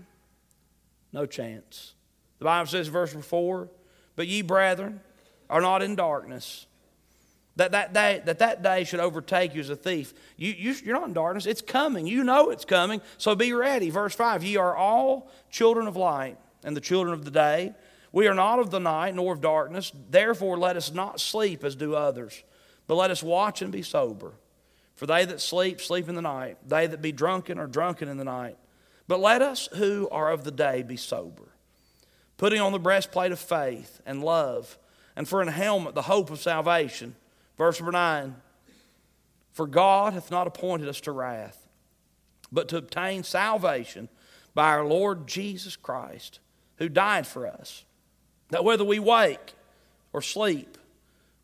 no 1.12 1.26
chance. 1.26 1.92
The 2.38 2.46
Bible 2.46 2.66
says, 2.66 2.88
verse 2.88 3.12
4, 3.12 3.68
but 4.16 4.26
ye, 4.26 4.42
brethren, 4.42 5.00
are 5.48 5.60
not 5.60 5.82
in 5.82 5.94
darkness. 5.94 6.65
That 7.56 7.72
that 7.72 7.92
day, 7.92 8.22
that, 8.24 8.38
that 8.40 8.62
day 8.62 8.84
should 8.84 9.00
overtake 9.00 9.54
you 9.54 9.60
as 9.60 9.70
a 9.70 9.76
thief. 9.76 10.12
You, 10.36 10.52
you, 10.52 10.74
you're 10.84 10.98
not 10.98 11.08
in 11.08 11.14
darkness. 11.14 11.46
It's 11.46 11.62
coming. 11.62 12.06
You 12.06 12.22
know 12.22 12.50
it's 12.50 12.64
coming. 12.64 13.00
So 13.18 13.34
be 13.34 13.52
ready. 13.52 13.90
Verse 13.90 14.14
5 14.14 14.44
Ye 14.44 14.56
are 14.56 14.76
all 14.76 15.30
children 15.50 15.86
of 15.86 15.96
light 15.96 16.36
and 16.64 16.76
the 16.76 16.80
children 16.80 17.14
of 17.14 17.24
the 17.24 17.30
day. 17.30 17.74
We 18.12 18.28
are 18.28 18.34
not 18.34 18.58
of 18.58 18.70
the 18.70 18.80
night 18.80 19.14
nor 19.14 19.32
of 19.32 19.40
darkness. 19.40 19.92
Therefore, 20.10 20.58
let 20.58 20.76
us 20.76 20.92
not 20.92 21.20
sleep 21.20 21.64
as 21.64 21.76
do 21.76 21.94
others, 21.94 22.42
but 22.86 22.94
let 22.94 23.10
us 23.10 23.22
watch 23.22 23.62
and 23.62 23.72
be 23.72 23.82
sober. 23.82 24.32
For 24.94 25.06
they 25.06 25.24
that 25.24 25.40
sleep, 25.40 25.80
sleep 25.80 26.08
in 26.08 26.14
the 26.14 26.22
night. 26.22 26.56
They 26.66 26.86
that 26.86 27.02
be 27.02 27.12
drunken 27.12 27.58
are 27.58 27.66
drunken 27.66 28.08
in 28.08 28.16
the 28.16 28.24
night. 28.24 28.56
But 29.08 29.20
let 29.20 29.42
us 29.42 29.68
who 29.74 30.08
are 30.10 30.30
of 30.30 30.44
the 30.44 30.50
day 30.50 30.82
be 30.82 30.96
sober 30.96 31.52
putting 32.36 32.60
on 32.60 32.72
the 32.72 32.78
breastplate 32.78 33.32
of 33.32 33.38
faith 33.38 34.00
and 34.06 34.22
love, 34.22 34.78
and 35.14 35.28
for 35.28 35.40
an 35.40 35.48
helmet 35.48 35.94
the 35.94 36.02
hope 36.02 36.30
of 36.30 36.40
salvation. 36.40 37.14
Verse 37.56 37.80
number 37.80 37.92
9 37.92 38.36
For 39.52 39.66
God 39.66 40.12
hath 40.12 40.30
not 40.30 40.46
appointed 40.46 40.88
us 40.88 41.00
to 41.02 41.12
wrath, 41.12 41.68
but 42.52 42.68
to 42.68 42.76
obtain 42.76 43.22
salvation 43.22 44.08
by 44.54 44.68
our 44.68 44.84
Lord 44.84 45.26
Jesus 45.26 45.76
Christ, 45.76 46.40
who 46.76 46.88
died 46.88 47.26
for 47.26 47.46
us, 47.46 47.84
that 48.50 48.64
whether 48.64 48.84
we 48.84 48.98
wake 48.98 49.54
or 50.12 50.22
sleep, 50.22 50.78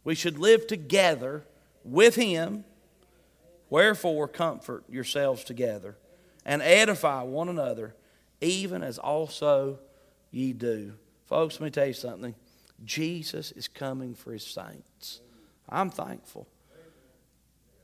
we 0.04 0.14
should 0.14 0.38
live 0.38 0.66
together 0.66 1.44
with 1.84 2.16
him. 2.16 2.64
Wherefore, 3.70 4.28
comfort 4.28 4.84
yourselves 4.88 5.44
together 5.44 5.96
and 6.44 6.60
edify 6.62 7.22
one 7.22 7.48
another, 7.48 7.94
even 8.40 8.82
as 8.82 8.98
also 8.98 9.78
ye 10.30 10.52
do. 10.52 10.94
Folks, 11.26 11.60
let 11.60 11.64
me 11.64 11.70
tell 11.70 11.86
you 11.86 11.92
something. 11.92 12.34
Jesus 12.84 13.52
is 13.52 13.68
coming 13.68 14.14
for 14.14 14.32
his 14.32 14.44
saints. 14.44 15.20
I'm 15.72 15.90
thankful. 15.90 16.46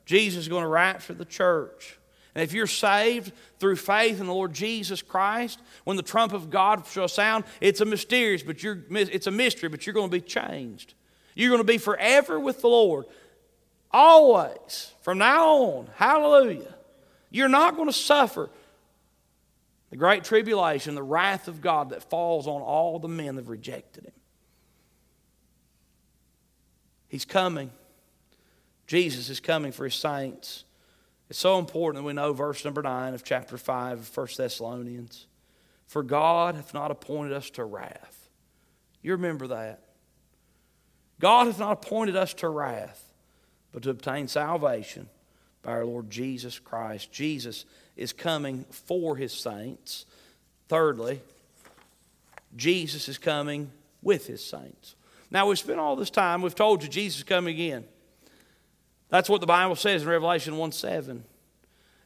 Jesus 0.05 0.43
is 0.43 0.49
going 0.49 0.63
to 0.63 0.69
rapture 0.69 1.15
the 1.15 1.25
church. 1.25 1.99
And 2.35 2.43
if 2.45 2.53
you're 2.53 2.67
saved 2.67 3.33
through 3.59 3.77
faith 3.77 4.21
in 4.21 4.27
the 4.27 4.33
Lord 4.33 4.53
Jesus 4.53 5.03
Christ, 5.03 5.61
when 5.85 5.97
the 5.97 6.03
trump 6.03 6.33
of 6.33 6.51
God 6.51 6.87
shall 6.87 7.09
sound, 7.09 7.45
it's 7.61 7.81
a 7.81 7.85
mysterious, 7.85 8.43
but 8.43 8.63
you're, 8.63 8.79
it's 8.91 9.27
a 9.27 9.31
mystery, 9.31 9.69
but 9.69 9.87
you're 9.87 9.95
going 9.95 10.11
to 10.11 10.17
be 10.17 10.21
changed. 10.21 10.95
You're 11.35 11.51
going 11.51 11.61
to 11.61 11.65
be 11.65 11.79
forever 11.79 12.39
with 12.39 12.61
the 12.61 12.69
Lord. 12.69 13.07
Always. 13.91 14.93
From 15.01 15.19
now 15.19 15.49
on. 15.49 15.89
Hallelujah. 15.97 16.75
You're 17.31 17.49
not 17.49 17.77
going 17.77 17.89
to 17.89 17.93
suffer 17.93 18.51
the 19.91 19.97
great 19.97 20.25
tribulation, 20.25 20.95
the 20.95 21.03
wrath 21.03 21.49
of 21.49 21.61
God 21.61 21.91
that 21.91 22.03
falls 22.03 22.47
on 22.47 22.61
all 22.61 22.99
the 22.99 23.09
men 23.09 23.37
that 23.37 23.43
have 23.43 23.49
rejected 23.49 24.05
him. 24.05 24.13
He's 27.09 27.25
coming. 27.25 27.71
Jesus 28.89 29.29
is 29.29 29.39
coming 29.39 29.71
for 29.71 29.85
his 29.85 29.95
saints. 29.95 30.65
It's 31.29 31.39
so 31.39 31.59
important 31.59 32.03
that 32.03 32.07
we 32.07 32.15
know 32.15 32.33
verse 32.33 32.65
number 32.65 32.83
9 32.83 33.13
of 33.15 33.23
chapter 33.23 33.59
5 33.59 33.99
of 33.99 34.17
1 34.17 34.27
Thessalonians. 34.37 35.27
For 35.87 36.03
God 36.03 36.55
hath 36.55 36.73
not 36.73 36.91
appointed 36.91 37.35
us 37.35 37.51
to 37.51 37.65
wrath. 37.65 38.31
You 39.03 39.13
remember 39.13 39.47
that. 39.49 39.81
God 41.21 41.47
hath 41.47 41.59
not 41.59 41.73
appointed 41.73 42.17
us 42.17 42.33
to 42.35 42.49
wrath, 42.49 43.13
but 43.73 43.83
to 43.83 43.91
obtain 43.91 44.27
salvation 44.27 45.09
by 45.63 45.73
our 45.73 45.85
Lord 45.85 46.09
Jesus 46.09 46.59
Christ. 46.59 47.13
Jesus 47.13 47.67
is 47.95 48.15
coming 48.15 48.65
for 48.71 49.17
his 49.17 49.35
saints. 49.35 50.07
Thirdly, 50.69 51.21
Jesus 52.57 53.07
is 53.09 53.19
coming 53.19 53.71
with 54.03 54.27
his 54.27 54.43
saints. 54.43 54.95
Now, 55.31 55.47
we've 55.47 55.59
spent 55.59 55.79
all 55.79 55.97
this 55.97 56.09
time, 56.09 56.41
we've 56.41 56.55
told 56.55 56.83
you 56.83 56.89
Jesus 56.89 57.19
is 57.19 57.25
coming 57.25 57.55
again. 57.55 57.85
That's 59.11 59.29
what 59.29 59.41
the 59.41 59.47
Bible 59.47 59.77
says 59.77 60.03
in 60.03 60.09
Revelation 60.09 60.57
1 60.57 60.73
7. 60.73 61.25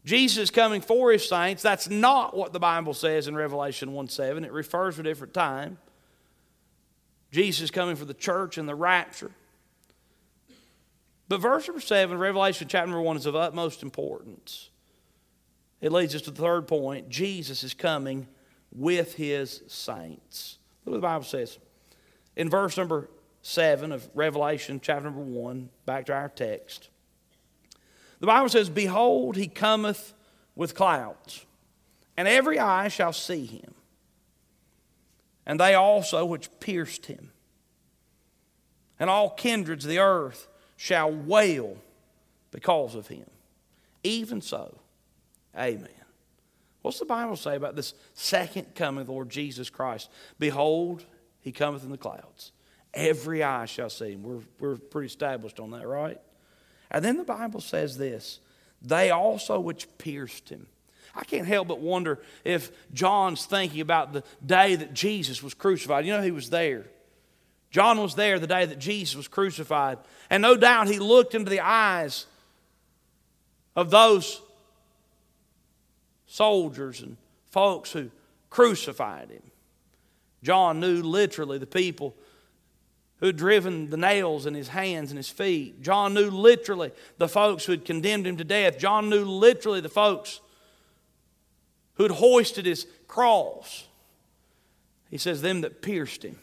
Jesus 0.04 0.50
coming 0.50 0.80
for 0.80 1.12
his 1.12 1.28
saints. 1.28 1.62
That's 1.62 1.88
not 1.88 2.36
what 2.36 2.52
the 2.52 2.58
Bible 2.58 2.94
says 2.94 3.28
in 3.28 3.36
Revelation 3.36 3.92
1 3.92 4.08
7. 4.08 4.44
It 4.44 4.52
refers 4.52 4.96
to 4.96 5.00
a 5.00 5.04
different 5.04 5.34
time. 5.34 5.78
Jesus 7.30 7.70
coming 7.70 7.96
for 7.96 8.04
the 8.04 8.14
church 8.14 8.58
and 8.58 8.68
the 8.68 8.74
rapture. 8.74 9.30
But 11.28 11.40
verse 11.40 11.66
number 11.66 11.80
7, 11.80 12.18
Revelation 12.18 12.68
chapter 12.68 12.88
number 12.88 13.00
1, 13.00 13.16
is 13.16 13.26
of 13.26 13.34
utmost 13.34 13.82
importance. 13.82 14.68
It 15.80 15.92
leads 15.92 16.14
us 16.14 16.22
to 16.22 16.30
the 16.30 16.42
third 16.42 16.68
point 16.68 17.08
Jesus 17.08 17.64
is 17.64 17.72
coming 17.72 18.28
with 18.70 19.14
his 19.14 19.62
saints. 19.66 20.58
Look 20.84 20.92
what 20.92 20.98
the 20.98 21.06
Bible 21.06 21.24
says. 21.24 21.58
In 22.36 22.50
verse 22.50 22.76
number 22.76 23.08
7 23.42 23.92
of 23.92 24.08
Revelation, 24.14 24.80
chapter 24.82 25.04
number 25.04 25.20
1, 25.20 25.68
back 25.84 26.06
to 26.06 26.14
our 26.14 26.28
text. 26.28 26.88
The 28.20 28.26
Bible 28.26 28.48
says, 28.48 28.70
Behold, 28.70 29.36
he 29.36 29.48
cometh 29.48 30.14
with 30.54 30.74
clouds, 30.74 31.44
and 32.16 32.28
every 32.28 32.58
eye 32.58 32.88
shall 32.88 33.12
see 33.12 33.46
him, 33.46 33.74
and 35.44 35.58
they 35.58 35.74
also 35.74 36.24
which 36.24 36.48
pierced 36.60 37.06
him. 37.06 37.30
And 39.00 39.10
all 39.10 39.30
kindreds 39.30 39.84
of 39.84 39.88
the 39.88 39.98
earth 39.98 40.46
shall 40.76 41.10
wail 41.10 41.76
because 42.52 42.94
of 42.94 43.08
him. 43.08 43.26
Even 44.04 44.40
so, 44.40 44.78
Amen. 45.56 45.88
What's 46.82 46.98
the 46.98 47.04
Bible 47.04 47.36
say 47.36 47.56
about 47.56 47.76
this 47.76 47.94
second 48.14 48.74
coming 48.74 49.02
of 49.02 49.06
the 49.06 49.12
Lord 49.12 49.30
Jesus 49.30 49.70
Christ? 49.70 50.10
Behold, 50.38 51.04
he 51.40 51.52
cometh 51.52 51.84
in 51.84 51.90
the 51.90 51.98
clouds. 51.98 52.52
Every 52.94 53.42
eye 53.42 53.64
shall 53.66 53.90
see 53.90 54.12
him. 54.12 54.22
We're, 54.22 54.40
we're 54.60 54.76
pretty 54.76 55.06
established 55.06 55.60
on 55.60 55.70
that, 55.70 55.86
right? 55.86 56.20
And 56.90 57.04
then 57.04 57.16
the 57.16 57.24
Bible 57.24 57.60
says 57.60 57.96
this 57.96 58.40
they 58.82 59.10
also 59.10 59.60
which 59.60 59.86
pierced 59.98 60.48
him. 60.48 60.66
I 61.14 61.24
can't 61.24 61.46
help 61.46 61.68
but 61.68 61.78
wonder 61.78 62.20
if 62.44 62.70
John's 62.92 63.44
thinking 63.44 63.80
about 63.80 64.12
the 64.12 64.24
day 64.44 64.76
that 64.76 64.94
Jesus 64.94 65.42
was 65.42 65.54
crucified. 65.54 66.06
You 66.06 66.12
know, 66.12 66.22
he 66.22 66.30
was 66.30 66.50
there. 66.50 66.86
John 67.70 68.00
was 68.00 68.14
there 68.14 68.38
the 68.38 68.46
day 68.46 68.66
that 68.66 68.78
Jesus 68.78 69.16
was 69.16 69.28
crucified. 69.28 69.98
And 70.30 70.42
no 70.42 70.56
doubt 70.56 70.88
he 70.88 70.98
looked 70.98 71.34
into 71.34 71.50
the 71.50 71.60
eyes 71.60 72.26
of 73.76 73.90
those 73.90 74.40
soldiers 76.26 77.02
and 77.02 77.16
folks 77.50 77.92
who 77.92 78.10
crucified 78.50 79.30
him. 79.30 79.42
John 80.42 80.80
knew 80.80 81.02
literally 81.02 81.58
the 81.58 81.66
people 81.66 82.14
who 83.22 83.28
had 83.28 83.36
driven 83.36 83.88
the 83.88 83.96
nails 83.96 84.46
in 84.46 84.54
his 84.54 84.66
hands 84.66 85.12
and 85.12 85.16
his 85.16 85.28
feet. 85.28 85.80
John 85.80 86.12
knew 86.12 86.28
literally 86.28 86.90
the 87.18 87.28
folks 87.28 87.64
who 87.64 87.70
had 87.70 87.84
condemned 87.84 88.26
him 88.26 88.36
to 88.38 88.42
death. 88.42 88.80
John 88.80 89.08
knew 89.08 89.24
literally 89.24 89.80
the 89.80 89.88
folks 89.88 90.40
who 91.94 92.02
had 92.02 92.10
hoisted 92.10 92.66
his 92.66 92.84
cross, 93.06 93.86
he 95.08 95.18
says, 95.18 95.40
them 95.40 95.60
that 95.60 95.82
pierced 95.82 96.24
him. 96.24 96.36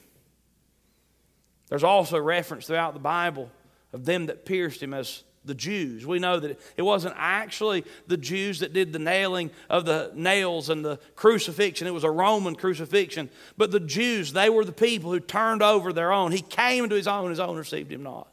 There's 1.67 1.83
also 1.83 2.17
reference 2.17 2.67
throughout 2.67 2.93
the 2.93 3.01
Bible 3.01 3.51
of 3.91 4.05
them 4.05 4.27
that 4.27 4.45
pierced 4.45 4.81
him 4.81 4.93
as 4.93 5.23
the 5.45 5.55
Jews. 5.55 6.05
We 6.05 6.19
know 6.19 6.39
that 6.39 6.59
it 6.77 6.81
wasn't 6.81 7.15
actually 7.17 7.85
the 8.07 8.17
Jews 8.17 8.59
that 8.59 8.73
did 8.73 8.93
the 8.93 8.99
nailing 8.99 9.51
of 9.69 9.85
the 9.85 10.11
nails 10.13 10.69
and 10.69 10.83
the 10.83 10.99
crucifixion. 11.15 11.87
It 11.87 11.93
was 11.93 12.03
a 12.03 12.11
Roman 12.11 12.55
crucifixion. 12.55 13.29
But 13.57 13.71
the 13.71 13.79
Jews, 13.79 14.33
they 14.33 14.49
were 14.49 14.65
the 14.65 14.71
people 14.71 15.11
who 15.11 15.19
turned 15.19 15.63
over 15.63 15.93
their 15.93 16.11
own. 16.11 16.31
He 16.31 16.41
came 16.41 16.83
into 16.83 16.95
his 16.95 17.07
own, 17.07 17.29
his 17.29 17.39
own 17.39 17.57
received 17.57 17.91
him 17.91 18.03
not. 18.03 18.27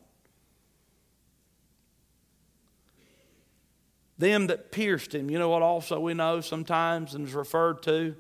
Them 4.19 4.47
that 4.49 4.73
pierced 4.73 5.15
him. 5.15 5.31
You 5.31 5.39
know 5.39 5.51
what 5.51 5.63
also 5.63 6.01
we 6.01 6.15
know 6.15 6.41
sometimes 6.41 7.15
and 7.15 7.27
is 7.29 7.35
referred 7.35 7.83
to? 7.85 8.17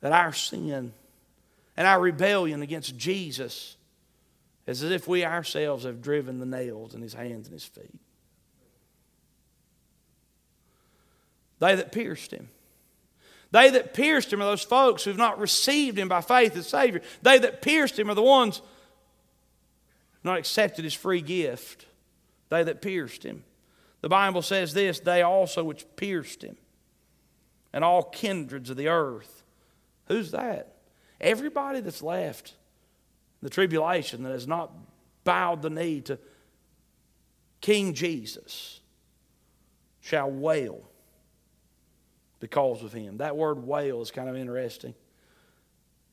That 0.00 0.12
our 0.12 0.32
sin 0.32 0.92
and 1.76 1.86
our 1.86 2.00
rebellion 2.00 2.62
against 2.62 2.96
Jesus 2.96 3.75
is 4.66 4.82
as 4.82 4.90
if 4.90 5.06
we 5.06 5.24
ourselves 5.24 5.84
have 5.84 6.02
driven 6.02 6.38
the 6.38 6.46
nails 6.46 6.94
in 6.94 7.02
his 7.02 7.14
hands 7.14 7.46
and 7.46 7.52
his 7.52 7.64
feet. 7.64 8.00
They 11.58 11.74
that 11.74 11.92
pierced 11.92 12.32
him. 12.32 12.48
They 13.52 13.70
that 13.70 13.94
pierced 13.94 14.32
him 14.32 14.42
are 14.42 14.46
those 14.46 14.62
folks 14.62 15.04
who 15.04 15.10
have 15.10 15.18
not 15.18 15.38
received 15.38 15.98
him 15.98 16.08
by 16.08 16.20
faith 16.20 16.56
as 16.56 16.66
Savior. 16.66 17.00
They 17.22 17.38
that 17.38 17.62
pierced 17.62 17.98
him 17.98 18.10
are 18.10 18.14
the 18.14 18.22
ones 18.22 18.60
not 20.24 20.38
accepted 20.38 20.84
his 20.84 20.92
free 20.94 21.22
gift. 21.22 21.86
They 22.48 22.64
that 22.64 22.82
pierced 22.82 23.22
him. 23.22 23.44
The 24.02 24.08
Bible 24.08 24.42
says 24.42 24.74
this 24.74 25.00
they 25.00 25.22
also 25.22 25.64
which 25.64 25.86
pierced 25.96 26.42
him, 26.42 26.56
and 27.72 27.82
all 27.82 28.02
kindreds 28.02 28.68
of 28.68 28.76
the 28.76 28.88
earth. 28.88 29.44
Who's 30.08 30.32
that? 30.32 30.76
Everybody 31.20 31.80
that's 31.80 32.02
left 32.02 32.54
the 33.46 33.50
tribulation 33.50 34.24
that 34.24 34.32
has 34.32 34.48
not 34.48 34.72
bowed 35.22 35.62
the 35.62 35.70
knee 35.70 36.00
to 36.00 36.18
King 37.60 37.94
Jesus 37.94 38.80
shall 40.00 40.28
wail 40.28 40.80
because 42.40 42.82
of 42.82 42.92
him. 42.92 43.18
That 43.18 43.36
word 43.36 43.64
wail 43.64 44.02
is 44.02 44.10
kind 44.10 44.28
of 44.28 44.34
interesting. 44.34 44.96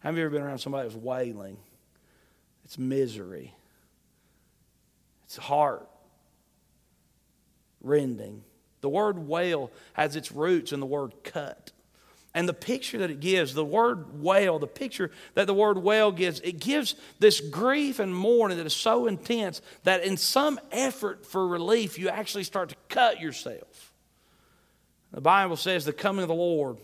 Have 0.02 0.16
you 0.16 0.22
ever 0.22 0.30
been 0.30 0.44
around 0.44 0.60
somebody 0.60 0.88
that's 0.88 0.96
wailing? 0.96 1.58
It's 2.66 2.78
misery, 2.78 3.56
it's 5.26 5.38
heart 5.38 5.90
rending. 7.82 8.44
The 8.82 8.90
word 8.90 9.18
wail 9.18 9.72
has 9.94 10.16
its 10.16 10.32
roots 10.32 10.72
in 10.72 10.80
the 10.80 10.86
word 10.86 11.16
cut. 11.24 11.72
And 12.36 12.50
the 12.50 12.54
picture 12.54 12.98
that 12.98 13.12
it 13.12 13.20
gives, 13.20 13.54
the 13.54 13.64
word 13.64 14.22
wail, 14.22 14.58
the 14.58 14.66
picture 14.66 15.12
that 15.36 15.46
the 15.46 15.54
word 15.54 15.78
wail 15.78 16.12
gives, 16.12 16.40
it 16.40 16.60
gives 16.60 16.96
this 17.20 17.40
grief 17.40 18.00
and 18.00 18.16
mourning 18.16 18.58
that 18.58 18.66
is 18.66 18.76
so 18.76 19.06
intense 19.06 19.62
that 19.84 20.04
in 20.04 20.18
some 20.18 20.60
effort 20.72 21.26
for 21.26 21.48
relief, 21.48 22.00
you 22.00 22.10
actually 22.10 22.44
start 22.44 22.70
to 22.70 22.76
cut 22.90 23.22
yourself. 23.22 23.94
The 25.12 25.22
Bible 25.22 25.58
says 25.58 25.86
the 25.86 25.94
coming 25.94 26.24
of 26.24 26.28
the 26.28 26.34
Lord, 26.34 26.78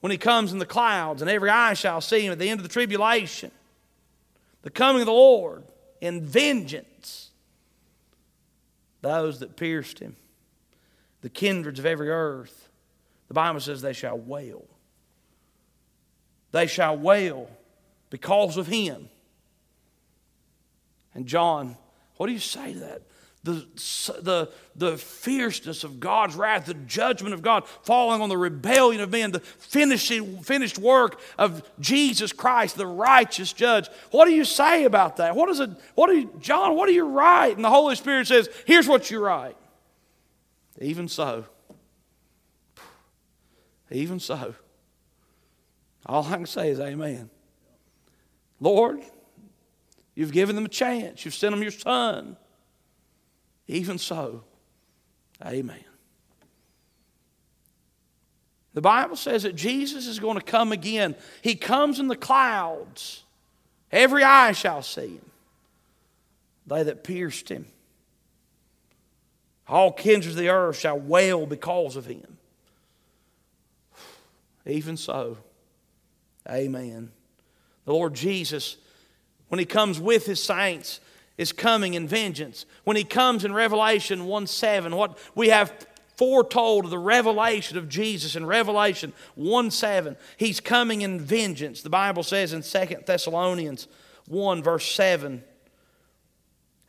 when 0.00 0.10
he 0.10 0.18
comes 0.18 0.52
in 0.52 0.58
the 0.58 0.66
clouds 0.66 1.22
and 1.22 1.30
every 1.30 1.50
eye 1.50 1.74
shall 1.74 2.00
see 2.00 2.22
him 2.22 2.32
at 2.32 2.38
the 2.40 2.48
end 2.48 2.58
of 2.58 2.64
the 2.64 2.72
tribulation, 2.72 3.52
the 4.62 4.70
coming 4.70 5.02
of 5.02 5.06
the 5.06 5.12
Lord 5.12 5.62
in 6.00 6.24
vengeance, 6.24 7.30
those 9.02 9.38
that 9.38 9.56
pierced 9.56 10.00
him, 10.00 10.16
the 11.20 11.30
kindreds 11.30 11.78
of 11.78 11.86
every 11.86 12.10
earth, 12.10 12.69
the 13.30 13.34
Bible 13.34 13.60
says 13.60 13.80
they 13.80 13.92
shall 13.92 14.18
wail. 14.18 14.64
They 16.50 16.66
shall 16.66 16.96
wail 16.98 17.48
because 18.10 18.56
of 18.56 18.66
him. 18.66 19.08
And 21.14 21.26
John, 21.26 21.76
what 22.16 22.26
do 22.26 22.32
you 22.32 22.40
say 22.40 22.72
to 22.72 22.78
that? 22.80 23.02
The, 23.44 23.64
the, 24.20 24.52
the 24.74 24.98
fierceness 24.98 25.84
of 25.84 26.00
God's 26.00 26.34
wrath, 26.34 26.66
the 26.66 26.74
judgment 26.74 27.32
of 27.32 27.40
God 27.40 27.68
falling 27.68 28.20
on 28.20 28.30
the 28.30 28.36
rebellion 28.36 29.00
of 29.00 29.12
men, 29.12 29.30
the 29.30 29.38
finishing, 29.38 30.42
finished 30.42 30.76
work 30.76 31.20
of 31.38 31.62
Jesus 31.78 32.32
Christ, 32.32 32.76
the 32.76 32.84
righteous 32.84 33.52
judge. 33.52 33.88
What 34.10 34.24
do 34.24 34.32
you 34.32 34.44
say 34.44 34.86
about 34.86 35.18
that? 35.18 35.36
What 35.36 35.48
is 35.50 35.60
it? 35.60 35.70
What 35.94 36.08
do 36.08 36.18
you, 36.18 36.34
John, 36.40 36.74
what 36.74 36.88
do 36.88 36.94
you 36.94 37.06
write? 37.06 37.54
And 37.54 37.64
the 37.64 37.70
Holy 37.70 37.94
Spirit 37.94 38.26
says, 38.26 38.48
here's 38.66 38.88
what 38.88 39.08
you 39.08 39.20
write. 39.20 39.56
Even 40.80 41.06
so, 41.06 41.44
even 43.90 44.20
so, 44.20 44.54
all 46.06 46.24
I 46.24 46.36
can 46.36 46.46
say 46.46 46.70
is 46.70 46.80
amen. 46.80 47.30
Lord, 48.60 49.00
you've 50.14 50.32
given 50.32 50.54
them 50.54 50.66
a 50.66 50.68
chance. 50.68 51.24
You've 51.24 51.34
sent 51.34 51.52
them 51.52 51.62
your 51.62 51.72
son. 51.72 52.36
Even 53.66 53.98
so, 53.98 54.44
amen. 55.44 55.84
The 58.72 58.80
Bible 58.80 59.16
says 59.16 59.42
that 59.42 59.56
Jesus 59.56 60.06
is 60.06 60.20
going 60.20 60.38
to 60.38 60.44
come 60.44 60.72
again. 60.72 61.16
He 61.42 61.54
comes 61.56 61.98
in 61.98 62.08
the 62.08 62.16
clouds. 62.16 63.24
Every 63.90 64.22
eye 64.22 64.52
shall 64.52 64.82
see 64.82 65.16
him. 65.16 65.30
They 66.66 66.84
that 66.84 67.02
pierced 67.02 67.48
him. 67.48 67.66
All 69.66 69.92
kindreds 69.92 70.36
of 70.36 70.36
the 70.36 70.48
earth 70.48 70.78
shall 70.78 70.98
wail 70.98 71.46
because 71.46 71.96
of 71.96 72.06
him. 72.06 72.38
Even 74.66 74.96
so, 74.96 75.38
amen. 76.48 77.10
The 77.84 77.92
Lord 77.92 78.14
Jesus, 78.14 78.76
when 79.48 79.58
He 79.58 79.64
comes 79.64 79.98
with 79.98 80.26
His 80.26 80.42
saints, 80.42 81.00
is 81.38 81.52
coming 81.52 81.94
in 81.94 82.06
vengeance. 82.06 82.66
When 82.84 82.96
He 82.96 83.04
comes 83.04 83.44
in 83.44 83.52
Revelation 83.52 84.26
1 84.26 84.46
7, 84.46 84.94
what 84.94 85.18
we 85.34 85.48
have 85.48 85.86
foretold 86.16 86.84
of 86.84 86.90
the 86.90 86.98
revelation 86.98 87.78
of 87.78 87.88
Jesus 87.88 88.36
in 88.36 88.44
Revelation 88.44 89.14
1 89.36 89.70
7, 89.70 90.16
He's 90.36 90.60
coming 90.60 91.00
in 91.00 91.18
vengeance. 91.18 91.80
The 91.80 91.88
Bible 91.88 92.22
says 92.22 92.52
in 92.52 92.62
2 92.62 92.96
Thessalonians 93.06 93.88
1, 94.28 94.62
verse 94.62 94.84
7, 94.92 95.42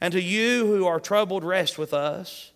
And 0.01 0.11
to 0.11 0.21
you 0.21 0.65
who 0.65 0.85
are 0.85 0.99
troubled, 0.99 1.45
rest 1.45 1.77
with 1.77 1.93
us. 1.93 2.51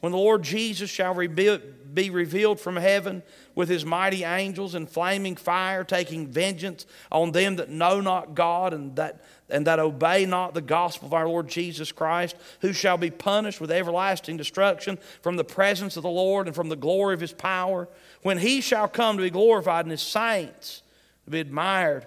When 0.00 0.12
the 0.12 0.18
Lord 0.18 0.42
Jesus 0.42 0.90
shall 0.90 1.14
be 1.14 2.10
revealed 2.10 2.60
from 2.60 2.76
heaven 2.76 3.22
with 3.58 3.68
his 3.68 3.84
mighty 3.84 4.22
angels 4.22 4.76
in 4.76 4.86
flaming 4.86 5.34
fire, 5.34 5.82
taking 5.82 6.28
vengeance 6.28 6.86
on 7.10 7.32
them 7.32 7.56
that 7.56 7.68
know 7.68 8.00
not 8.00 8.36
God 8.36 8.72
and 8.72 8.94
that, 8.94 9.24
and 9.50 9.66
that 9.66 9.80
obey 9.80 10.24
not 10.26 10.54
the 10.54 10.60
gospel 10.60 11.08
of 11.08 11.12
our 11.12 11.26
Lord 11.26 11.48
Jesus 11.48 11.90
Christ, 11.90 12.36
who 12.60 12.72
shall 12.72 12.96
be 12.96 13.10
punished 13.10 13.60
with 13.60 13.72
everlasting 13.72 14.36
destruction 14.36 14.96
from 15.22 15.34
the 15.34 15.42
presence 15.42 15.96
of 15.96 16.04
the 16.04 16.08
Lord 16.08 16.46
and 16.46 16.54
from 16.54 16.68
the 16.68 16.76
glory 16.76 17.14
of 17.14 17.20
his 17.20 17.32
power, 17.32 17.88
when 18.22 18.38
he 18.38 18.60
shall 18.60 18.86
come 18.86 19.16
to 19.16 19.24
be 19.24 19.30
glorified 19.30 19.86
in 19.86 19.90
his 19.90 20.02
saints, 20.02 20.82
to 21.24 21.32
be 21.32 21.40
admired 21.40 22.06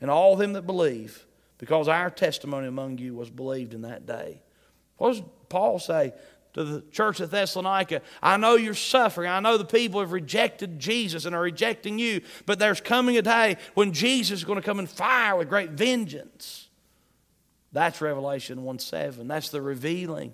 in 0.00 0.08
all 0.08 0.36
them 0.36 0.52
that 0.52 0.68
believe, 0.68 1.26
because 1.58 1.88
our 1.88 2.10
testimony 2.10 2.68
among 2.68 2.98
you 2.98 3.16
was 3.16 3.28
believed 3.28 3.74
in 3.74 3.82
that 3.82 4.06
day. 4.06 4.40
What 4.98 5.14
does 5.14 5.22
Paul 5.48 5.80
say? 5.80 6.12
To 6.54 6.64
the 6.64 6.80
church 6.90 7.20
of 7.20 7.30
Thessalonica. 7.30 8.02
I 8.22 8.36
know 8.36 8.56
you're 8.56 8.74
suffering. 8.74 9.30
I 9.30 9.40
know 9.40 9.56
the 9.56 9.64
people 9.64 10.00
have 10.00 10.12
rejected 10.12 10.78
Jesus 10.78 11.24
and 11.24 11.34
are 11.34 11.40
rejecting 11.40 11.98
you, 11.98 12.20
but 12.46 12.58
there's 12.58 12.80
coming 12.80 13.16
a 13.16 13.22
day 13.22 13.56
when 13.74 13.92
Jesus 13.92 14.40
is 14.40 14.44
going 14.44 14.60
to 14.60 14.64
come 14.64 14.78
in 14.78 14.86
fire 14.86 15.36
with 15.36 15.48
great 15.48 15.70
vengeance. 15.70 16.68
That's 17.72 18.00
Revelation 18.00 18.64
1 18.64 18.78
7. 18.78 19.26
That's 19.28 19.48
the 19.48 19.62
revealing 19.62 20.32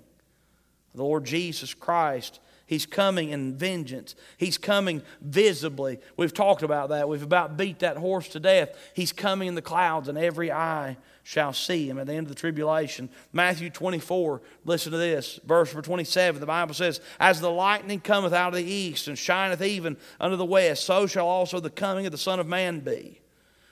of 0.92 0.96
the 0.96 1.04
Lord 1.04 1.24
Jesus 1.24 1.72
Christ. 1.72 2.40
He's 2.66 2.84
coming 2.84 3.30
in 3.30 3.56
vengeance. 3.56 4.14
He's 4.36 4.58
coming 4.58 5.02
visibly. 5.22 6.00
We've 6.18 6.34
talked 6.34 6.62
about 6.62 6.90
that. 6.90 7.08
We've 7.08 7.22
about 7.22 7.56
beat 7.56 7.78
that 7.78 7.96
horse 7.96 8.28
to 8.28 8.40
death. 8.40 8.76
He's 8.94 9.12
coming 9.12 9.48
in 9.48 9.54
the 9.54 9.62
clouds, 9.62 10.08
and 10.08 10.18
every 10.18 10.52
eye 10.52 10.98
shall 11.28 11.52
see 11.52 11.86
him 11.86 11.98
at 11.98 12.06
the 12.06 12.14
end 12.14 12.26
of 12.26 12.30
the 12.30 12.40
tribulation. 12.40 13.10
Matthew 13.34 13.68
24, 13.68 14.40
listen 14.64 14.92
to 14.92 14.96
this, 14.96 15.38
verse 15.44 15.70
27. 15.70 16.40
The 16.40 16.46
Bible 16.46 16.72
says, 16.72 17.02
As 17.20 17.38
the 17.38 17.50
lightning 17.50 18.00
cometh 18.00 18.32
out 18.32 18.54
of 18.54 18.54
the 18.54 18.64
east 18.64 19.08
and 19.08 19.18
shineth 19.18 19.60
even 19.60 19.98
unto 20.18 20.36
the 20.36 20.46
west, 20.46 20.86
so 20.86 21.06
shall 21.06 21.26
also 21.26 21.60
the 21.60 21.68
coming 21.68 22.06
of 22.06 22.12
the 22.12 22.16
Son 22.16 22.40
of 22.40 22.46
Man 22.46 22.80
be. 22.80 23.20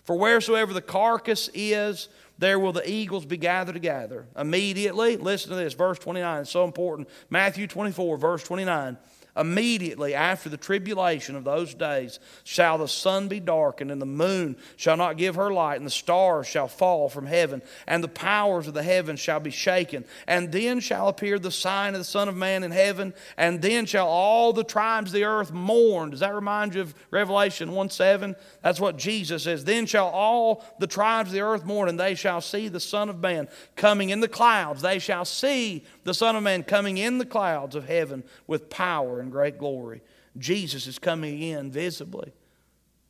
For 0.05 0.19
wheresoever 0.19 0.75
the 0.75 0.83
carcass 0.83 1.49
is, 1.55 2.11
there 2.37 2.59
will 2.59 2.75
the 2.75 2.87
eagles 2.87 3.25
be 3.25 3.39
gathered 3.39 3.73
together. 3.73 4.27
Immediately, 4.37 5.17
listen 5.17 5.49
to 5.49 5.57
this, 5.57 5.73
verse 5.73 5.99
29, 5.99 6.43
it's 6.43 6.51
so 6.51 6.65
important. 6.65 7.09
Matthew 7.31 7.67
24, 7.67 8.19
verse 8.19 8.45
29. 8.45 8.99
Immediately 9.37 10.15
after 10.15 10.49
the 10.49 10.57
tribulation 10.57 11.37
of 11.37 11.45
those 11.45 11.75
days 11.75 12.19
shall 12.45 12.79
the 12.79 12.89
sun 12.89 13.29
be 13.29 13.41
darkened, 13.41 13.91
and 13.91 14.01
the 14.01 14.07
moon 14.07 14.57
shall 14.77 14.97
not 14.97 15.19
give 15.19 15.35
her 15.35 15.53
light, 15.53 15.77
and 15.77 15.87
the 15.87 15.91
stars 15.91 16.47
shall 16.47 16.69
fall 16.69 17.09
from 17.09 17.27
heaven, 17.27 17.63
and 17.87 18.03
the 18.03 18.09
powers 18.09 18.67
of 18.67 18.75
the 18.75 18.83
heavens 18.83 19.21
shall 19.21 19.41
be 19.41 19.51
shaken. 19.51 20.05
And 20.27 20.51
then 20.53 20.81
shall 20.81 21.09
appear 21.09 21.39
the 21.39 21.51
sign 21.51 21.95
of 21.95 22.01
the 22.01 22.05
Son 22.05 22.29
of 22.29 22.37
Man 22.37 22.65
in 22.65 22.71
heaven, 22.71 23.13
and 23.37 23.61
then 23.61 23.85
shall 23.85 24.09
all 24.09 24.53
the 24.53 24.65
tribes 24.65 25.11
of 25.11 25.15
the 25.15 25.25
earth 25.25 25.53
mourn. 25.53 26.11
Does 26.11 26.21
that 26.21 26.35
remind 26.35 26.75
you 26.75 26.81
of 26.81 26.95
Revelation 27.11 27.73
1 27.73 27.91
7? 27.91 28.35
That's 28.63 28.81
what 28.81 28.97
Jesus 28.97 29.43
says. 29.43 29.65
Then 29.65 29.87
shall 29.87 30.09
all 30.09 30.65
the 30.79 30.87
tribes 30.87 31.29
of 31.29 31.35
the 31.35 31.43
earth 31.43 31.65
mourn, 31.65 31.89
and 31.89 32.01
they 32.01 32.15
shall 32.15 32.41
see 32.41 32.69
the 32.69 32.81
Son 32.81 33.11
of 33.11 33.21
Man 33.21 33.49
coming 33.75 34.11
in 34.11 34.21
the 34.21 34.29
clouds. 34.29 34.83
They 34.83 34.99
shall 34.99 35.25
see 35.25 35.85
the 36.05 36.15
Son 36.15 36.37
of 36.37 36.43
Man 36.43 36.63
coming 36.63 36.99
in 36.99 37.19
the 37.19 37.27
clouds 37.27 37.75
of 37.75 37.87
heaven 37.87 38.25
with 38.47 38.71
power 38.71 39.21
and 39.27 39.33
great 39.33 39.59
glory. 39.59 40.03
Jesus 40.39 40.87
is 40.87 40.99
coming 40.99 41.35
again 41.35 41.71
visibly 41.71 42.33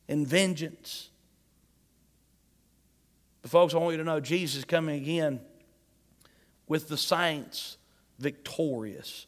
in 0.07 0.25
vengeance. 0.25 1.09
But, 3.41 3.51
folks, 3.51 3.73
I 3.73 3.77
want 3.77 3.91
you 3.93 3.97
to 3.97 4.03
know 4.03 4.19
Jesus 4.19 4.59
is 4.59 4.65
coming 4.65 5.01
again 5.01 5.39
with 6.67 6.89
the 6.89 6.97
saints 6.97 7.77
victorious. 8.19 9.27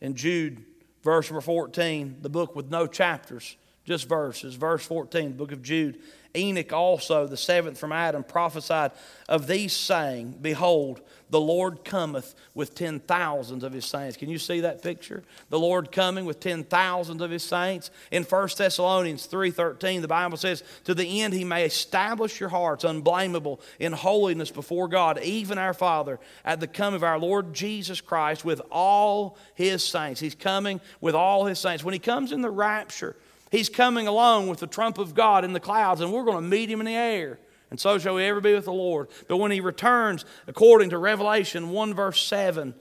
In 0.00 0.14
Jude, 0.14 0.64
verse 1.02 1.28
number 1.28 1.40
14, 1.40 2.18
the 2.20 2.28
book 2.28 2.54
with 2.54 2.70
no 2.70 2.86
chapters, 2.86 3.56
just 3.84 4.08
verses, 4.08 4.54
verse 4.54 4.86
14, 4.86 5.30
the 5.30 5.34
book 5.34 5.52
of 5.52 5.62
Jude. 5.62 6.00
Enoch 6.34 6.72
also, 6.72 7.26
the 7.26 7.36
seventh 7.36 7.78
from 7.78 7.92
Adam, 7.92 8.24
prophesied 8.24 8.92
of 9.28 9.46
these, 9.46 9.72
saying, 9.72 10.38
Behold, 10.40 11.00
the 11.32 11.40
Lord 11.40 11.82
cometh 11.82 12.34
with 12.54 12.74
ten 12.74 13.00
thousands 13.00 13.64
of 13.64 13.72
his 13.72 13.86
saints. 13.86 14.18
Can 14.18 14.28
you 14.28 14.38
see 14.38 14.60
that 14.60 14.82
picture? 14.82 15.22
The 15.48 15.58
Lord 15.58 15.90
coming 15.90 16.26
with 16.26 16.40
ten 16.40 16.62
thousands 16.62 17.22
of 17.22 17.30
his 17.30 17.42
saints. 17.42 17.90
In 18.10 18.24
1 18.24 18.48
Thessalonians 18.56 19.26
3.13, 19.26 20.02
the 20.02 20.08
Bible 20.08 20.36
says, 20.36 20.62
To 20.84 20.94
the 20.94 21.22
end 21.22 21.32
he 21.32 21.44
may 21.44 21.64
establish 21.64 22.38
your 22.38 22.50
hearts 22.50 22.84
unblameable 22.84 23.60
in 23.78 23.92
holiness 23.92 24.50
before 24.50 24.88
God, 24.88 25.22
even 25.22 25.56
our 25.56 25.72
Father, 25.72 26.20
at 26.44 26.60
the 26.60 26.66
coming 26.66 26.96
of 26.96 27.02
our 27.02 27.18
Lord 27.18 27.54
Jesus 27.54 28.02
Christ 28.02 28.44
with 28.44 28.60
all 28.70 29.38
his 29.54 29.82
saints. 29.82 30.20
He's 30.20 30.34
coming 30.34 30.82
with 31.00 31.14
all 31.14 31.46
his 31.46 31.58
saints. 31.58 31.82
When 31.82 31.94
he 31.94 31.98
comes 31.98 32.32
in 32.32 32.42
the 32.42 32.50
rapture, 32.50 33.16
He's 33.52 33.68
coming 33.68 34.08
along 34.08 34.48
with 34.48 34.60
the 34.60 34.66
trump 34.66 34.96
of 34.96 35.14
God 35.14 35.44
in 35.44 35.52
the 35.52 35.60
clouds, 35.60 36.00
and 36.00 36.10
we're 36.10 36.24
going 36.24 36.42
to 36.42 36.48
meet 36.48 36.70
him 36.70 36.80
in 36.80 36.86
the 36.86 36.94
air. 36.94 37.38
And 37.68 37.78
so 37.78 37.98
shall 37.98 38.14
we 38.14 38.24
ever 38.24 38.40
be 38.40 38.54
with 38.54 38.64
the 38.64 38.72
Lord. 38.72 39.08
But 39.28 39.36
when 39.36 39.50
he 39.50 39.60
returns, 39.60 40.24
according 40.46 40.88
to 40.90 40.98
Revelation 40.98 41.68
1, 41.68 41.92
verse 41.92 42.26
7, 42.26 42.74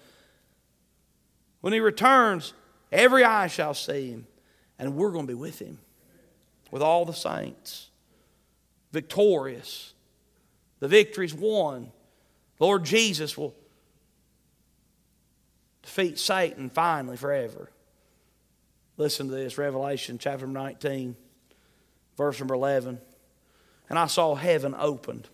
when 1.59 1.73
he 1.73 1.81
returns, 1.81 2.53
every 2.89 3.25
eye 3.25 3.47
shall 3.47 3.73
see 3.73 4.11
him, 4.11 4.27
and 4.79 4.95
we're 4.95 5.11
going 5.11 5.27
to 5.27 5.33
be 5.33 5.37
with 5.37 5.59
him, 5.59 5.77
with 6.71 6.81
all 6.81 7.03
the 7.03 7.11
saints, 7.11 7.89
victorious. 8.93 9.93
The 10.79 10.87
victory's 10.87 11.33
won. 11.33 11.91
Lord 12.59 12.85
Jesus 12.85 13.37
will 13.37 13.53
defeat 15.83 16.17
Satan 16.17 16.69
finally 16.69 17.17
forever. 17.17 17.69
Listen 19.01 19.29
to 19.29 19.33
this 19.33 19.57
Revelation 19.57 20.19
chapter 20.19 20.45
19, 20.45 21.15
verse 22.17 22.37
number 22.37 22.53
11. 22.53 22.99
And 23.89 23.97
I 23.97 24.05
saw 24.05 24.35
heaven 24.35 24.75
opened, 24.77 25.27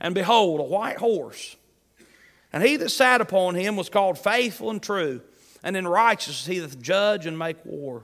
and 0.00 0.16
behold, 0.16 0.58
a 0.58 0.64
white 0.64 0.96
horse. 0.96 1.54
And 2.52 2.64
he 2.64 2.74
that 2.78 2.88
sat 2.88 3.20
upon 3.20 3.54
him 3.54 3.76
was 3.76 3.88
called 3.88 4.18
faithful 4.18 4.68
and 4.68 4.82
true, 4.82 5.20
and 5.62 5.76
in 5.76 5.86
righteousness 5.86 6.44
he 6.44 6.58
doth 6.58 6.82
judge 6.82 7.24
and 7.24 7.38
make 7.38 7.64
war. 7.64 8.02